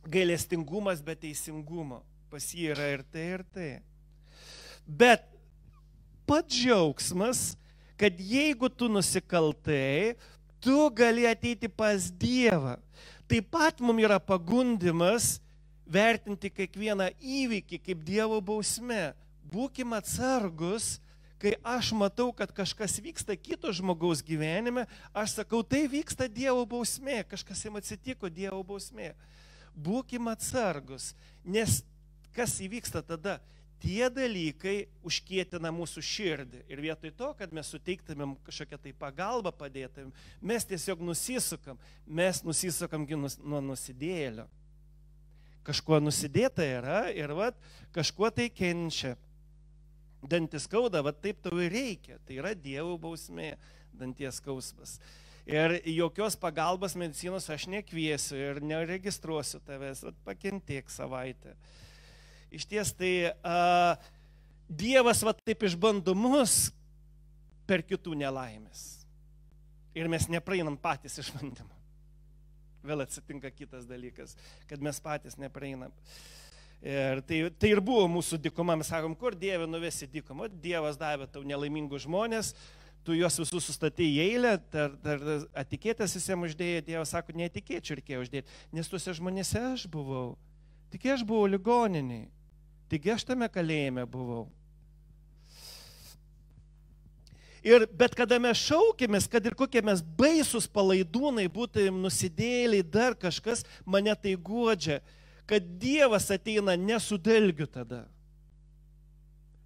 [0.09, 2.01] gailestingumas, bet teisingumo.
[2.29, 3.69] Pas jį yra ir tai, ir tai.
[4.85, 5.25] Bet
[6.29, 7.53] pats džiaugsmas,
[7.99, 10.15] kad jeigu tu nusikaltai,
[10.63, 12.77] tu gali ateiti pas Dievą.
[13.29, 15.37] Taip pat mums yra pagundimas
[15.89, 19.11] vertinti kiekvieną įvykį kaip Dievo bausmė
[19.49, 20.97] būkim atsargus,
[21.39, 24.85] kai aš matau, kad kažkas vyksta kito žmogaus gyvenime,
[25.15, 29.13] aš sakau, tai vyksta Dievo bausmė, kažkas jam atsitiko Dievo bausmė.
[29.73, 31.79] Būkim atsargus, nes
[32.35, 33.39] kas įvyksta tada?
[33.79, 36.65] Tie dalykai užkėtina mūsų širdį.
[36.67, 40.11] Ir vietoj to, kad mes suteiktumėm kažkokią tai pagalbą padėtumėm,
[40.43, 41.79] mes tiesiog nusisukam.
[42.03, 44.49] Mes nusisukam nuo nusidėlio.
[45.63, 47.55] Kažkuo nusidėta yra ir vat,
[47.95, 49.15] kažkuo tai kenčia
[50.21, 52.19] dantis skauda, va taip tau ir reikia.
[52.25, 53.53] Tai yra Dievo bausmė,
[53.95, 54.97] danties skausmas.
[55.49, 61.55] Ir jokios pagalbos medicinos aš nekviesiu ir neregistruosiu tavęs, pakentiek savaitę.
[62.53, 63.97] Iš ties tai a,
[64.69, 66.69] Dievas va taip išbando mus
[67.65, 68.83] per kitų nelaimės.
[69.97, 71.73] Ir mes nepraeinam patys išbandymą.
[72.85, 74.35] Vėl atsitinka kitas dalykas,
[74.69, 75.91] kad mes patys nepraeinam.
[76.79, 81.27] Ir tai, tai ir buvo mūsų dykuma, mes sakom, kur Dieve nuvesi dykumą, Dievas davė
[81.27, 82.53] tau nelaimingus žmonės,
[83.03, 85.25] tu juos visus sustatai į eilę, tar, tar,
[85.59, 90.37] etiketės visiems uždėjai, Dievas sako, netikėčiau reikėjo uždėti, nes tuose žmonėse aš buvau,
[90.93, 92.29] tik aš buvau ligoniniai,
[92.87, 94.47] tik aš tame kalėjime buvau.
[97.59, 103.65] Ir bet kada mes šaukėmės, kad ir kokie mes baisus palaidūnai būtumėm nusidėliai, dar kažkas
[103.83, 105.01] mane tai godžia
[105.49, 108.03] kad Dievas ateina ne su dalgiu tada.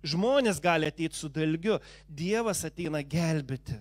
[0.04, 1.76] Žmonės gali ateiti su dalgiu,
[2.08, 3.76] Dievas ateina gelbėti.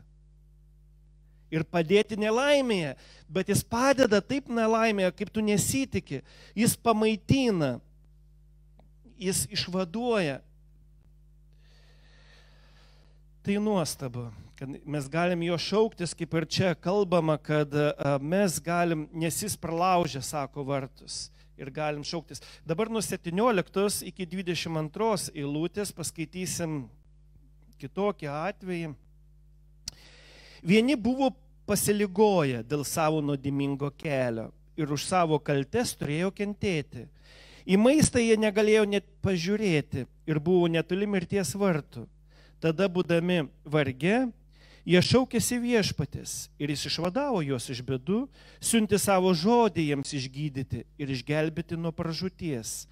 [1.52, 2.96] Ir padėti nelaimėje,
[3.30, 6.22] bet jis padeda taip nelaimėje, kaip tu nesitikė.
[6.58, 7.76] Jis pamaitina,
[9.20, 10.40] jis išvaduoja.
[13.46, 14.24] Tai nuostabu,
[14.58, 17.70] kad mes galim jo šauktis, kaip ir čia kalbama, kad
[18.18, 21.28] mes galim, nes jis pralaužė, sako, vartus
[21.62, 22.42] ir galim šauktis.
[22.66, 26.82] Dabar nuo 17 iki 22 eilutės paskaitysim
[27.80, 28.92] kitokį atvejį.
[30.62, 31.32] Vieni buvo
[31.66, 37.06] pasiligoję dėl savo nuodimingo kelio ir už savo kaltes turėjo kentėti.
[37.62, 42.06] Į maistą jie negalėjo net pažiūrėti ir buvo netoli mirties vartų.
[42.62, 44.16] Tada būdami varge,
[44.82, 48.24] Jie šaukėsi viešpatės ir jis išvadavo juos iš bėdų,
[48.58, 52.88] siunti savo žodį jiems išgydyti ir išgelbėti nuo pražūties.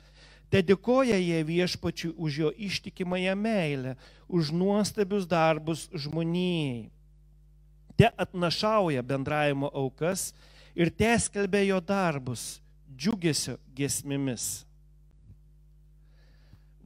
[0.51, 3.97] Te dėkoja jie viešpačiui už jo ištikimąją meilę,
[4.31, 6.91] už nuostabius darbus žmonijai.
[7.99, 10.31] Te atnašauja bendravimo aukas
[10.79, 14.63] ir te skelbė jo darbus, džiugesio gesmėmis.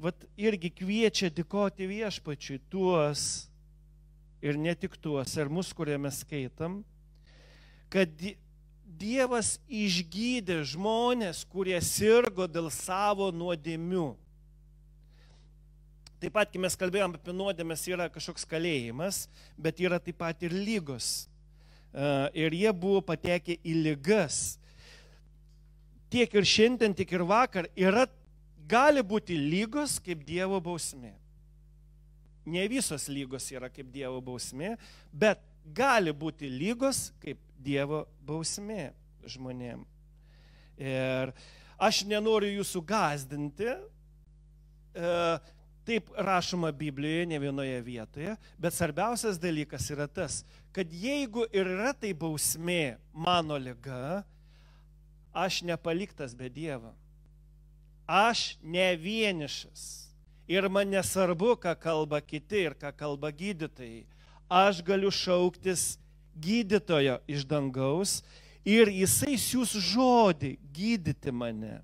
[0.01, 3.47] Vat irgi kviečia dėkoti viešpačiui tuos
[4.45, 6.83] ir ne tik tuos, ir mus, kurie mes skaitam,
[7.93, 8.11] kad
[8.95, 14.13] Dievas išgydė žmonės, kurie sirgo dėl savo nuodėmių.
[16.23, 19.25] Taip pat, kai mes kalbėjom apie nuodėmės, yra kažkoks kalėjimas,
[19.59, 21.27] bet yra taip pat ir lygos.
[21.91, 22.07] E,
[22.45, 24.61] ir jie buvo patekę į lygas.
[26.13, 28.07] Tiek ir šiandien, tiek ir vakar yra,
[28.71, 31.17] gali būti lygos kaip Dievo bausmė.
[32.47, 34.75] Ne visos lygos yra kaip Dievo bausmė,
[35.13, 38.93] bet gali būti lygos kaip Dievo bausmė
[39.25, 39.85] žmonėm.
[40.77, 41.33] Ir
[41.81, 45.13] aš nenoriu jūsų gazdinti, e,
[45.85, 51.93] taip rašoma Biblijoje ne vienoje vietoje, bet svarbiausias dalykas yra tas, kad jeigu ir yra
[51.97, 54.25] tai bausmė mano lyga,
[55.35, 56.95] aš nepaliktas be Dievo.
[58.07, 60.04] Aš ne vienišas.
[60.49, 64.05] Ir man nesvarbu, ką kalba kiti ir ką kalba gydytojai.
[64.53, 65.95] Aš galiu šauktis
[66.37, 68.19] gydytojo iš dangaus
[68.65, 71.79] ir jisai siūs žodį gydyti mane.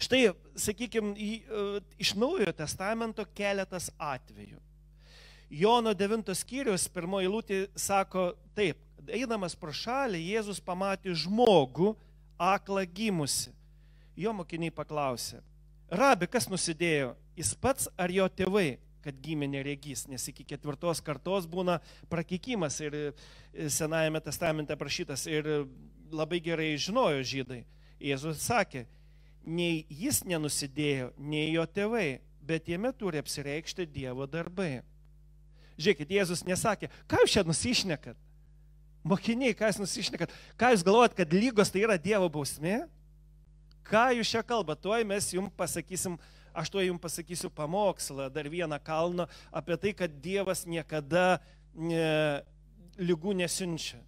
[0.00, 1.14] Štai, sakykime,
[2.00, 4.58] iš Naujojo testamento keletas atvejų.
[5.54, 11.92] Jono 9 skyrius, pirmoji lūtė sako taip, eidamas pro šalį, Jėzus pamatė žmogų
[12.40, 13.52] aklą gimusi.
[14.16, 15.40] Jo mokiniai paklausė,
[15.92, 21.44] Rabi, kas nusidėjo, jis pats ar jo tėvai, kad gimė neregys, nes iki ketvirtos kartos
[21.50, 21.76] būna
[22.08, 23.04] prakikimas ir e,
[23.68, 25.66] Senajame testamente prašytas ir
[26.14, 27.64] labai gerai žinojo žydai.
[28.00, 28.86] Jėzus sakė,
[29.44, 34.82] nei jis nenusidėjo, nei jo tėvai, bet jame turi apsireikšti Dievo darbai.
[35.76, 38.18] Žiūrėkit, Jėzus nesakė, ką jūs čia nusišnekat?
[39.04, 40.32] Mokiniai, ką jūs nusišnekat?
[40.56, 42.84] Ką jūs galvojat, kad lygos tai yra Dievo bausmė?
[43.84, 44.82] Ką jūs čia kalbate?
[44.86, 46.16] Tuoj mes jums pasakysim,
[46.56, 51.38] aš tuoj jums pasakysiu pamokslą, dar vieną kalną apie tai, kad Dievas niekada
[51.74, 52.42] ne,
[52.96, 54.00] lygų nesiunčia.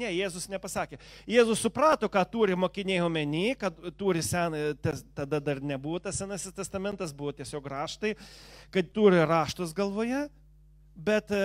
[0.00, 0.96] Ne, Jėzus nepasakė.
[1.28, 4.54] Jėzus suprato, ką turi mokiniai omeny, kad turi sen,
[5.16, 8.14] tada dar nebuvo tas senasis testamentas, buvo tiesiog raštai,
[8.72, 10.28] kad turi raštus galvoje,
[10.96, 11.42] bet e,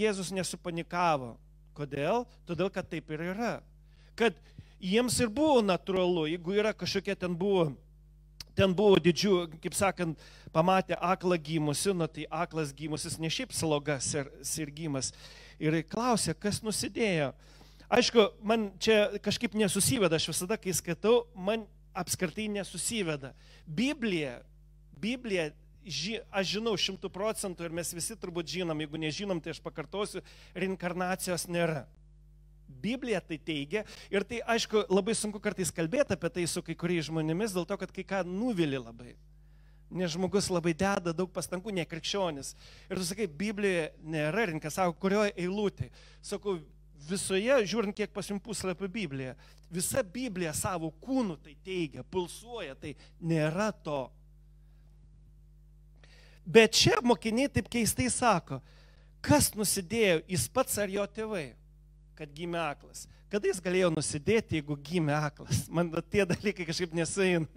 [0.00, 1.34] Jėzus nesupanikavo.
[1.74, 2.26] Kodėl?
[2.46, 3.54] Todėl, kad taip ir yra.
[4.18, 4.36] Kad
[4.84, 7.70] jiems ir buvo natūralu, jeigu yra kažkokia ten buvo,
[8.58, 10.20] ten buvo didžių, kaip sakant,
[10.54, 15.12] pamatė aklą gimusi, nu tai aklas gimusis ne šiaip slogas ir sirgymas.
[15.62, 17.32] Ir klausė, kas nusidėjo.
[17.94, 23.32] Aišku, man čia kažkaip nesusiveda, aš visada, kai skaitau, man apskritai nesusiveda.
[23.66, 24.40] Biblija,
[24.98, 25.50] Biblija,
[25.84, 30.24] ži, aš žinau šimtų procentų ir mes visi turbūt žinom, jeigu nežinom, tai aš pakartosiu,
[30.56, 31.84] reinkarnacijos nėra.
[32.68, 37.08] Biblija tai teigia ir tai, aišku, labai sunku kartais kalbėti apie tai su kai kuriais
[37.08, 39.14] žmonėmis, dėl to, kad kai ką nuvili labai.
[39.94, 42.54] Nes žmogus labai deda daug pastangų, ne krikščionis.
[42.90, 45.90] Ir tu sakai, Biblijoje nėra rinka, sako, kurioje eilutė.
[46.24, 46.58] Sakau,
[47.08, 49.34] visoje, žiūrint, kiek pas jums puslapį Biblija,
[49.72, 54.06] visa Biblija savo kūnu tai teigia, pulsuoja, tai nėra to.
[56.44, 58.60] Bet čia mokiniai taip keistai sako,
[59.24, 61.46] kas nusidėjo, jis pats ar jo tėvai,
[62.18, 63.04] kad gimė aklas.
[63.32, 65.64] Kada jis galėjo nusidėti, jeigu gimė aklas?
[65.72, 67.48] Man tie dalykai kažkaip nesuina.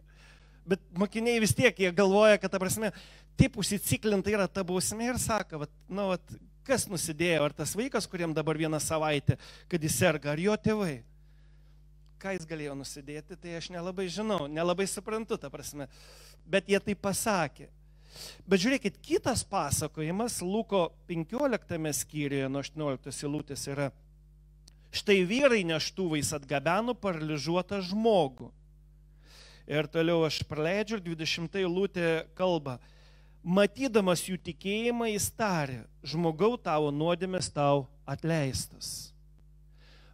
[0.67, 2.91] Bet mokiniai vis tiek, jie galvoja, kad ta prasme,
[3.39, 6.33] taip užsiciklinta yra ta bausmė ir sako, vat, nu, vat,
[6.67, 9.37] kas nusidėjo, ar tas vaikas, kuriam dabar vieną savaitę,
[9.71, 10.97] kad jis serga, ar jo tėvai.
[12.19, 15.87] Ką jis galėjo nusidėti, tai aš nelabai žinau, nelabai suprantu, ta prasme.
[16.49, 17.69] Bet jie tai pasakė.
[18.49, 23.91] Bet žiūrėkit, kitas pasakojimas, Luko 15 skyriuje nuo 18 eilutės yra,
[24.93, 28.51] štai vyrai neštuvais atgabeno paralyžiuotą žmogų.
[29.67, 32.77] Ir toliau aš praleidžiu, 20 eilutė kalba,
[33.43, 39.11] matydamas jų tikėjimą, jis tarė, žmogau tavo nuodėmės tau atleistas.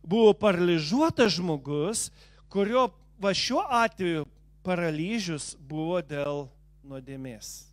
[0.01, 2.07] Buvo paralyžiuotas žmogus,
[2.51, 2.89] kurio
[3.21, 4.25] va šiuo atveju
[4.65, 6.47] paralyžius buvo dėl
[6.83, 7.69] nuodėmės.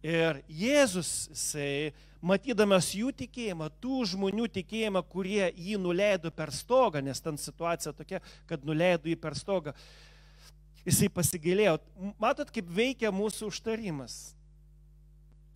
[0.00, 7.20] Ir Jėzus, jisai, matydamas jų tikėjimą, tų žmonių tikėjimą, kurie jį nuleido per stogą, nes
[7.22, 9.74] ten situacija tokia, kad nuleido jį per stogą,
[10.84, 11.78] jisai pasigailėjo.
[12.20, 14.18] Matot, kaip veikia mūsų užtarimas.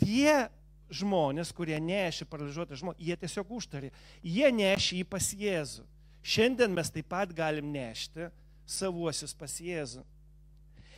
[0.01, 0.49] Tie
[0.95, 3.91] žmonės, kurie nešė paralyžiuotą žmogų, jie tiesiog užtarė.
[4.23, 5.85] Jie nešė jį pas Jėzų.
[6.25, 8.31] Šiandien mes taip pat galim nešti
[8.67, 10.05] savuosius pas Jėzų.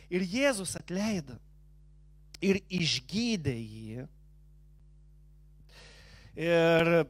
[0.07, 1.35] Ir Jėzus atleido
[2.43, 4.05] ir išgydė jį.
[6.37, 7.07] Ir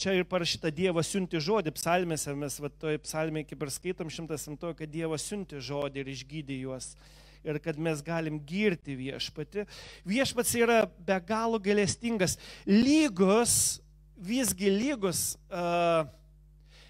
[0.00, 4.70] čia ir parašyta Dievas siunti žodį, psalmėse mes va toje psalmėje kaip ir skaitom 108,
[4.78, 6.94] kad Dievas siunti žodį ir išgydė juos.
[7.44, 9.66] Ir kad mes galim girti viešpati.
[10.08, 12.38] Viešpats yra be galo galestingas.
[12.68, 13.80] Lygos,
[14.16, 16.08] visgi lygos uh,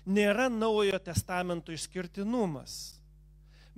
[0.07, 2.99] nėra naujojo testamento išskirtinumas.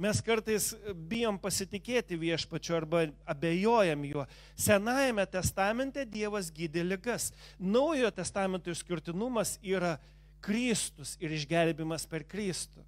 [0.01, 0.71] Mes kartais
[1.09, 4.25] bijom pasitikėti viešpačiu arba abejojam juo.
[4.57, 7.29] Senajame testamente Dievas gydė ligas.
[7.61, 9.99] Naujojo testamento išskirtinumas yra
[10.43, 12.81] Kristus ir išgelbimas per Kristų.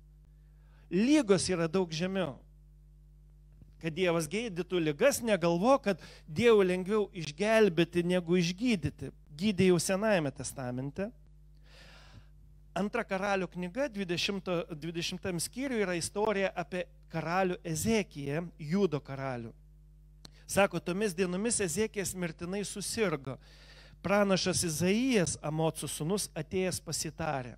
[0.90, 2.38] Lygos yra daug žemiau.
[3.84, 9.12] Kad Dievas gydytų ligas, negalvo, kad Dievui lengviau išgelbėti negu išgydyti.
[9.36, 11.10] Gydė jau Senajame testamente.
[12.74, 14.48] Antra karalių knyga, 20,
[14.82, 19.52] 20 skyriui, yra istorija apie karalių Ezekiją, Judo karalių.
[20.50, 23.38] Sako, tomis dienomis Ezekijas mirtinai susirgo.
[24.02, 27.54] Pranašas Izaijas, Amocų sunus, atėjęs pasitarė.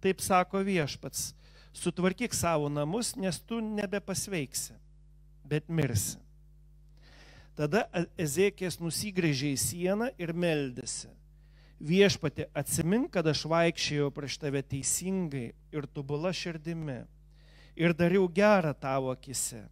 [0.00, 1.34] Taip sako viešpats,
[1.76, 4.78] sutvarkyk savo namus, nes tu nebepasveiksi,
[5.44, 6.16] bet mirsi.
[7.58, 11.10] Tada Ezekijas nusigrėžė į sieną ir meldėsi
[11.80, 17.00] viešpati, atsimink, kad aš vaikščiojau prieš tave teisingai ir tobula širdimi
[17.80, 19.64] ir dariau gerą tavo akise.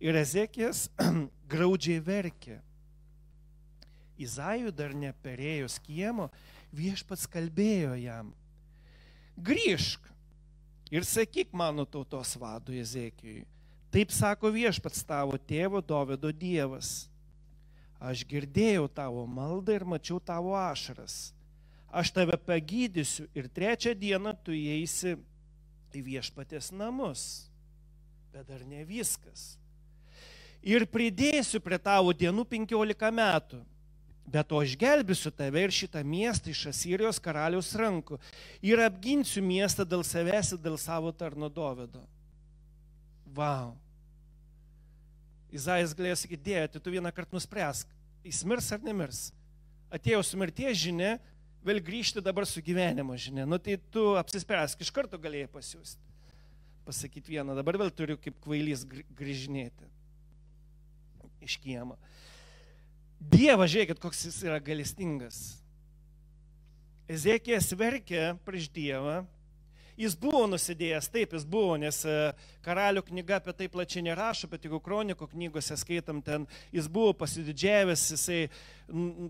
[0.00, 0.88] Ir Ezekijas
[1.52, 2.58] graudžiai verkė.
[4.20, 6.28] Izajų dar neperėjus kiemo,
[6.76, 8.34] viešpats kalbėjo jam.
[9.40, 10.10] Grįžk
[10.92, 13.46] ir sakyk mano tautos vadui Ezekijui.
[13.90, 17.09] Taip sako viešpats tavo tėvo Dovido Dievas
[18.00, 21.34] Aš girdėjau tavo maldą ir mačiau tavo ašaras.
[21.92, 25.18] Aš tave pagydysiu ir trečią dieną tu įeisi
[25.92, 27.50] į viešpatės namus.
[28.32, 29.58] Bet dar ne viskas.
[30.64, 33.60] Ir pridėsiu prie tavo dienų 15 metų.
[34.30, 38.20] Bet to aš gelbėsiu tave ir šitą miestą iš Asirijos karaliaus rankų.
[38.64, 42.06] Ir apginsiu miestą dėl savęs ir dėl savo tarno Dovido.
[43.26, 43.74] Vau.
[43.74, 43.89] Wow.
[45.54, 47.90] Izaijas galėjo sakyti, dėja, tai tu vieną kartą nuspręsk,
[48.26, 49.22] jis mirs ar nemirs.
[49.90, 51.16] Atėjo su mirties žinia,
[51.66, 53.46] vėl grįžti dabar su gyvenimo žinia.
[53.48, 56.06] Nu tai tu apsispręsk, iš karto galėjai pasiūsti.
[56.86, 59.90] Pasakyti vieną, dabar vėl turiu kaip kvailys grįžinėti
[61.44, 61.96] iš kiemo.
[63.20, 65.40] Dievas, žiūrėkit, koks jis yra galestingas.
[67.10, 69.20] Ezekijas verkė prieš Dievą,
[70.00, 72.14] Jis buvo nusidėjęs, taip jis buvo, nes e,
[72.64, 78.06] karalių knyga apie tai plačiai nerašo, bet jeigu kroniko knygose skaitam ten, jis buvo pasididžiavęs,
[78.14, 78.38] jisai,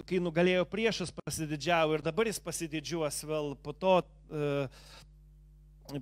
[0.07, 3.97] kai nugalėjo priešus, pasididžiavo ir dabar jis pasididžiuos vėl po to,
[4.31, 4.69] e,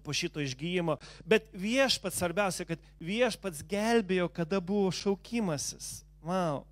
[0.05, 0.99] po šito išgyjimo.
[1.25, 6.03] Bet viešpats, svarbiausia, kad viešpats gelbėjo, kada buvo šaukimasis.
[6.29, 6.67] Wow.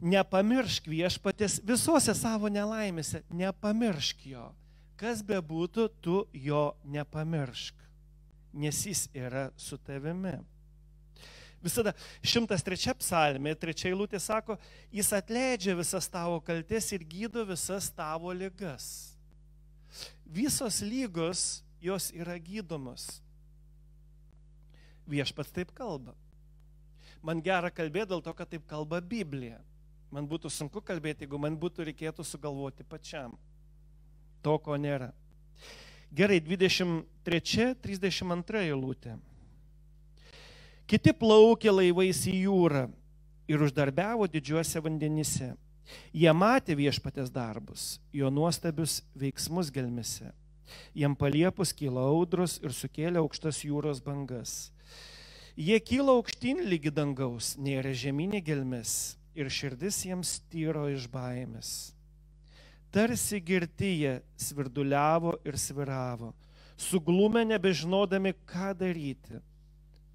[0.00, 4.46] Nepamiršk viešpatės visose savo nelaimėse, nepamiršk jo
[5.00, 7.76] kas bebūtų, tu jo nepamiršk,
[8.52, 10.36] nes jis yra su tavimi.
[11.60, 11.92] Visada
[12.24, 14.56] 103 psalmė, trečia eilutė sako,
[14.92, 19.12] jis atleidžia visas tavo kaltes ir gydo visas tavo ligas.
[20.24, 23.18] Visos lygos jos yra gydomos.
[25.10, 26.14] Viešpats taip kalba.
[27.20, 29.58] Man gera kalbėti dėl to, kad taip kalba Biblija.
[30.10, 33.36] Man būtų sunku kalbėti, jeigu man būtų reikėtų sugalvoti pačiam
[34.42, 35.12] to, ko nėra.
[36.10, 39.14] Gerai, 23-32 eilutė.
[40.90, 42.90] Kiti plaukė laivais į jūrą
[43.50, 45.52] ir uždarbiavo didžiuose vandenyse.
[46.14, 50.30] Jie matė viešpatės darbus, jo nuostabius veiksmus gelmise.
[50.94, 54.70] Jiem paliepus kyla audros ir sukėlė aukštas jūros bangas.
[55.58, 61.90] Jie kyla aukštyn lygi dangaus, nėra žemynė gelmes ir širdis jiems tyro iš baimės.
[62.90, 66.32] Tarsi girti jie svirduliavo ir sviravo,
[66.76, 69.38] suglumę nebežinodami, ką daryti.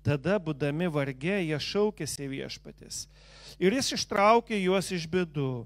[0.05, 3.05] Tada, būdami vargė, jie šaukėsi viešpatis.
[3.57, 5.65] Ir jis ištraukė juos iš bėdų.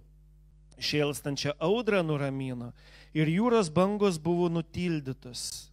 [0.80, 2.70] Šėlstančią audrą nuramino
[3.12, 5.68] ir jūros bangos buvo nutildytos.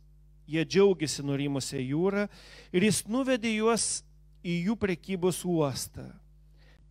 [0.50, 2.26] Jie džiaugiasi nurimusią jūrą
[2.74, 4.02] ir jis nuvedė juos
[4.42, 6.08] į jų prekybos uostą.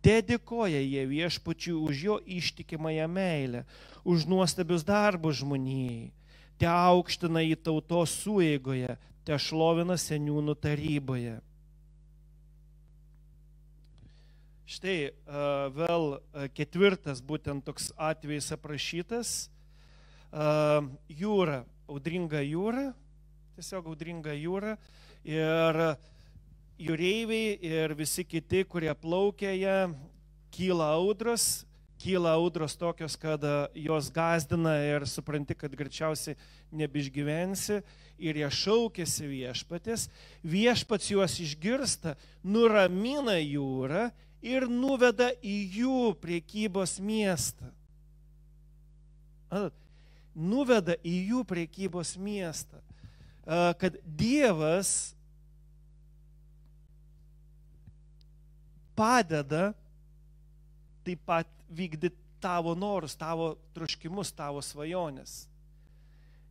[0.06, 3.64] Te dėkoja jie viešpačiui už jo ištikimąją meilę,
[4.06, 6.12] už nuostabius darbus žmonijai.
[6.62, 8.94] Te aukština į tautos suėgoje,
[9.26, 11.40] te šlovina seniūnų taryboje.
[14.66, 15.10] Štai
[15.74, 16.06] vėl
[16.54, 19.34] ketvirtas būtent toks atvejis aprašytas.
[21.10, 22.92] Jūra, audringa jūra,
[23.58, 24.78] tiesiog audringa jūra.
[25.26, 25.82] Ir
[26.78, 29.78] jūreiviai ir visi kiti, kurie plaukia ją,
[30.54, 31.66] kyla audros
[31.98, 36.36] kyla audros tokios, kad e, jos gazdina ir supranti, kad greičiausiai
[36.76, 37.80] nebišgyvensi
[38.18, 40.08] ir jie šaukėsi viešpatės,
[40.44, 44.10] viešpats juos išgirsta, nuramina jūrą
[44.44, 47.72] ir nuveda į jų priekybos miestą.
[50.36, 52.82] Nuveda į jų priekybos miestą.
[53.80, 55.15] Kad Dievas
[58.96, 59.70] padeda
[61.06, 65.46] taip pat vykdyti tavo norus, tavo troškimus, tavo svajonės.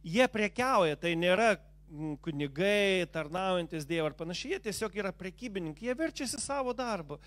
[0.05, 5.97] Jie prekiauja, tai nėra mm, kunigai, tarnaujantis Dievą ar panašiai, jie tiesiog yra prekybininkai, jie
[5.97, 7.19] verčiasi savo darbu.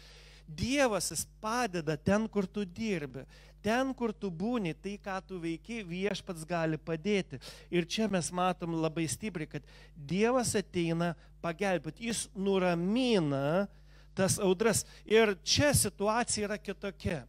[0.48, 3.26] Dievas jis padeda ten, kur tu dirbi.
[3.60, 7.40] Ten, kur tu būni, tai, ką tu veiki, viešpats gali padėti.
[7.74, 9.66] Ir čia mes matom labai stipriai, kad
[9.96, 11.12] Dievas ateina
[11.42, 12.06] pagelbėti.
[12.08, 13.66] Jis nuramina
[14.18, 14.84] tas audras.
[15.06, 17.22] Ir čia situacija yra kitokia.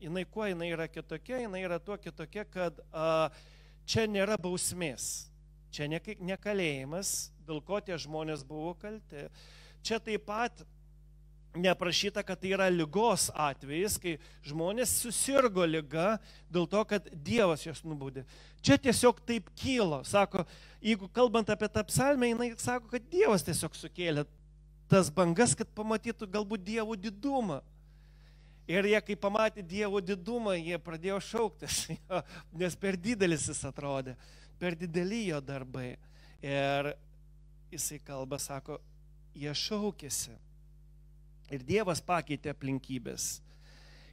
[0.00, 1.40] Jis kuo jinai yra kitokia?
[1.42, 3.28] Jinai yra tuo kitokia, kad a,
[3.88, 5.26] čia nėra bausmės.
[5.74, 9.26] Čia ne, ne kalėjimas, dėl ko tie žmonės buvo kalti.
[9.84, 10.62] Čia taip pat
[11.56, 14.16] neprašyta, kad tai yra lygos atvejis, kai
[14.46, 16.16] žmonės susirgo lyga
[16.52, 18.26] dėl to, kad Dievas jas nubaudė.
[18.60, 20.02] Čia tiesiog taip kylo.
[20.04, 20.44] Sako,
[20.84, 24.26] jeigu kalbant apie tą psalmę, jinai sako, kad Dievas tiesiog sukėlė
[24.90, 27.60] tas bangas, kad pamatytų galbūt Dievo didumą.
[28.66, 31.84] Ir jie, kai pamatė Dievo didumą, jie pradėjo šauktis,
[32.60, 34.16] nes per didelis jis atrodė,
[34.58, 35.92] per dideli jo darbai.
[36.42, 36.90] Ir
[37.70, 38.80] jisai kalba, sako,
[39.34, 40.34] jie šaukėsi
[41.52, 43.36] Ir Dievas pakeitė aplinkybės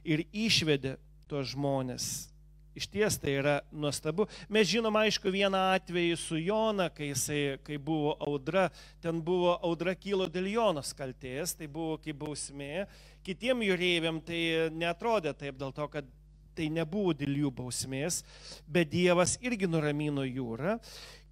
[0.06, 0.94] ir išvedė
[1.30, 2.28] tuos žmonės.
[2.74, 4.26] Iš ties tai yra nuostabu.
[4.50, 8.66] Mes žinom, aišku, vieną atvejį su Jona, kai, jisai, kai buvo audra,
[9.02, 12.88] ten buvo audra kilo dėl Jonos kalties, tai buvo kaip bausmė.
[13.24, 16.08] Kitiem jūreiviam tai netrodė taip dėl to, kad
[16.54, 18.22] tai nebuvo dėl jų bausmės,
[18.66, 20.80] bet Dievas irgi nuramino jūrą.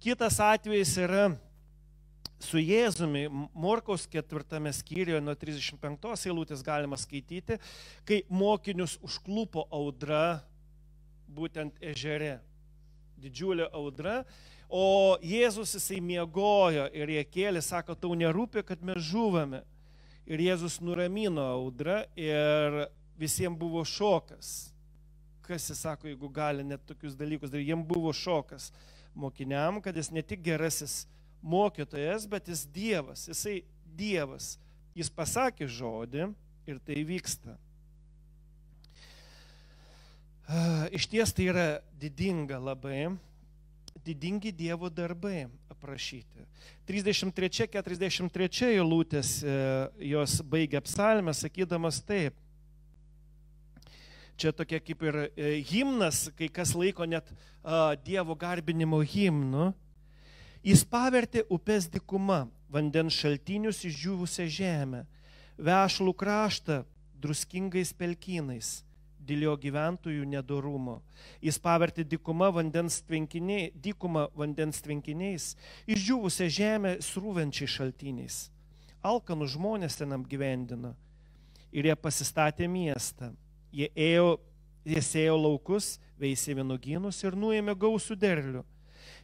[0.03, 1.27] Kitas atvejis yra
[2.43, 7.59] su Jėzumi, Morkaus ketvirtame skyriuje nuo 35 eilutės galima skaityti,
[8.07, 10.41] kai mokinius užklupo audra
[11.33, 12.37] būtent ežere.
[13.21, 14.21] Didžiulė audra.
[14.73, 19.61] O Jėzus jisai miegojo ir jie kėlė, sako, tau nerūpi, kad mes žuvame.
[20.25, 22.85] Ir Jėzus nuramino audrą ir
[23.19, 24.71] visiems buvo šokas.
[25.43, 28.71] Kas jis sako, jeigu gali net tokius dalykus daryti, jiems buvo šokas
[29.13, 31.03] mokiniam, kad jis ne tik gerasis
[31.43, 34.55] mokytojas, bet jis Dievas, jisai Dievas.
[34.95, 36.29] Jis pasakė žodį
[36.69, 37.57] ir tai vyksta.
[40.91, 41.67] Iš ties tai yra
[41.99, 43.13] didinga labai,
[44.03, 46.43] didingi Dievo darbai aprašyti.
[46.87, 49.53] 33-43 eilutės e,
[50.11, 52.35] jos baigia psalmę, sakydamas taip.
[54.35, 57.31] Čia tokia kaip ir e, himnas, kai kas laiko net
[58.03, 59.71] Dievo garbinimo himnu.
[60.63, 65.05] Jis pavertė upės dikuma, vandens šaltinius išdžiūvusią žemę,
[65.55, 66.81] vešlų kraštą
[67.23, 68.81] druskingais pelkynais,
[69.23, 70.99] dėl jo gyventojų nedorumo.
[71.43, 75.53] Jis pavertė dikuma vandens, tvenkiniai, dykuma vandens tvenkiniais,
[75.87, 78.47] išdžiūvusią žemę srūvenčiai šaltiniais.
[79.03, 80.93] Alkanų žmonės ten apgyvendino
[81.71, 83.33] ir jie pasistatė miestą.
[83.73, 84.37] Jie ėjo,
[84.85, 88.61] jie sėjo laukus, veisė vienogynus ir nuėmė gausų derlių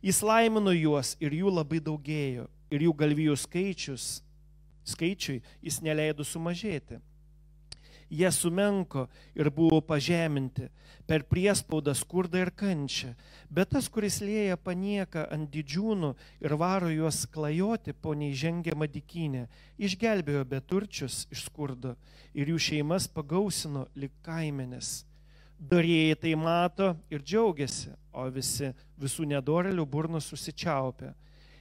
[0.01, 2.47] Jis laimino juos ir jų labai daugėjo.
[2.69, 4.03] Ir jų galvijų skaičius,
[4.85, 6.99] skaičiui jis neleido sumažėti.
[8.09, 9.07] Jie sumenko
[9.37, 10.69] ir buvo pažeminti
[11.09, 13.13] per priespaudą, skurdą ir kančią.
[13.49, 16.13] Bet tas, kuris lėja panieką ant didžiūnų
[16.45, 19.45] ir varo juos klajoti po neįžengiamą dikinę,
[19.77, 21.93] išgelbėjo beturčius iš skurdo
[22.33, 24.99] ir jų šeimas pagausino lik kaimenės
[25.59, 31.11] Dorėjai tai mato ir džiaugiasi, o visi visų nedorelių burnus susičiaupia.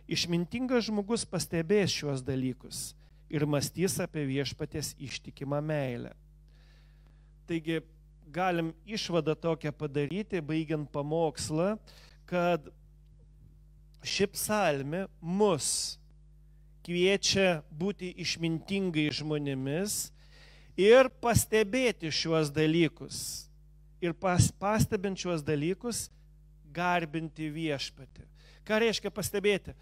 [0.07, 2.92] Išmintingas žmogus pastebės šiuos dalykus
[3.28, 6.14] ir mąstys apie viešpatės ištikimą meilę.
[7.49, 7.80] Taigi
[8.32, 11.76] galim išvadą tokią padaryti, baigiant pamokslą,
[12.28, 12.68] kad
[14.05, 15.96] ši psalmi mus
[16.84, 19.99] kviečia būti išmintingai žmonėmis
[20.78, 23.49] ir pastebėti šiuos dalykus
[24.01, 26.07] ir pas, pastebinčios dalykus
[26.72, 28.24] garbinti viešpatį.
[28.68, 29.74] Ką reiškia pastebėti?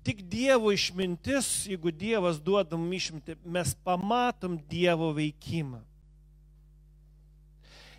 [0.00, 5.82] Tik Dievo išmintis, jeigu Dievas duodam išminti, mes pamatom Dievo veikimą.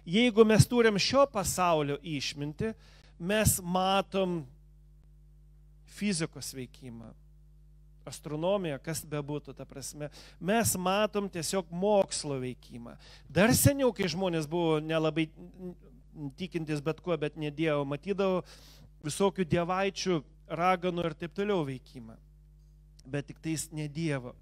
[0.05, 2.73] Jeigu mes turim šio pasaulio išminti,
[3.19, 4.41] mes matom
[5.85, 7.11] fizikos veikimą.
[8.05, 10.09] astronomija, kas bebūtų, ta prasme,
[10.41, 12.95] mes matom tiesiog mokslo veikimą.
[13.29, 15.27] Dar seniau, kai žmonės buvo nelabai
[16.39, 18.41] tikintis bet kuo, bet ne Dievo, matydavo
[19.05, 20.17] visokių dievaičių,
[20.51, 22.17] raganų ir taip toliau veikimą.
[23.05, 24.33] Bet tik tais ne Dievo.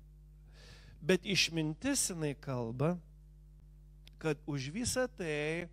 [1.00, 2.96] Bet išmintis jinai kalba,
[4.20, 5.70] kad už visą tai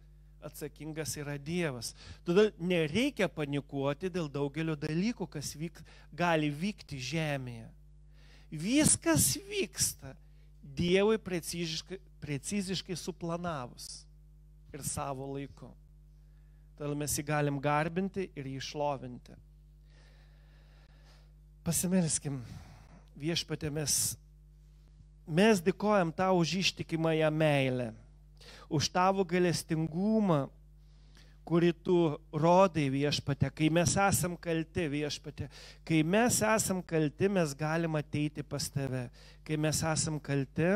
[0.47, 1.93] atsakingas yra Dievas.
[2.27, 5.81] Todėl nereikia panikuoti dėl daugelio dalykų, kas vyk,
[6.15, 7.67] gali vykti žemėje.
[8.51, 10.15] Viskas vyksta
[10.77, 14.05] Dievui preciziškai, preciziškai suplanavus
[14.75, 15.71] ir savo laiku.
[16.77, 19.37] Todėl mes jį galim garbinti ir jį išlovinti.
[21.67, 22.43] Pasimelskim,
[23.19, 24.15] viešpatė mes,
[25.27, 27.89] mes dėkojam tau už ištikimąją meilę
[28.69, 30.47] už tavo galestingumą,
[31.47, 31.97] kurį tu
[32.35, 35.47] rodai viešpate, kai mes esam kalti viešpate,
[35.87, 39.07] kai mes esam kalti, mes galim ateiti pas tave,
[39.47, 40.73] kai mes esam kalti,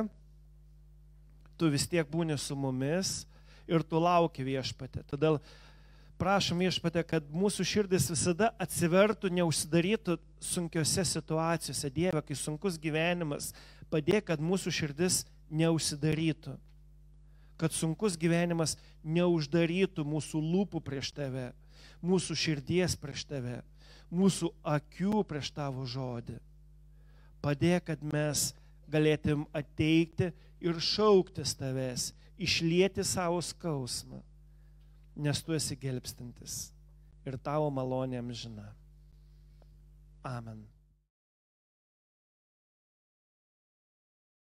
[1.59, 3.25] tu vis tiek būni su mumis
[3.69, 5.03] ir tu lauki viešpate.
[5.11, 5.41] Todėl
[6.21, 11.91] prašom viešpate, kad mūsų širdis visada atsivertų, neužsidarytų sunkiose situacijose.
[11.91, 13.51] Dieve, kai sunkus gyvenimas,
[13.91, 16.55] padėk, kad mūsų širdis neužsidarytų
[17.61, 21.51] kad sunkus gyvenimas neuždarytų mūsų lūpų prieš tave,
[22.01, 23.61] mūsų širdies prieš tave,
[24.09, 26.39] mūsų akių prieš tavo žodį.
[27.45, 28.51] Padėk, kad mes
[28.91, 34.21] galėtum ateiti ir šauktis tavęs, išlieti savo skausmą,
[35.21, 36.71] nes tu esi gelbstintis
[37.29, 38.71] ir tavo malonė amžina.
[40.25, 40.65] Amen.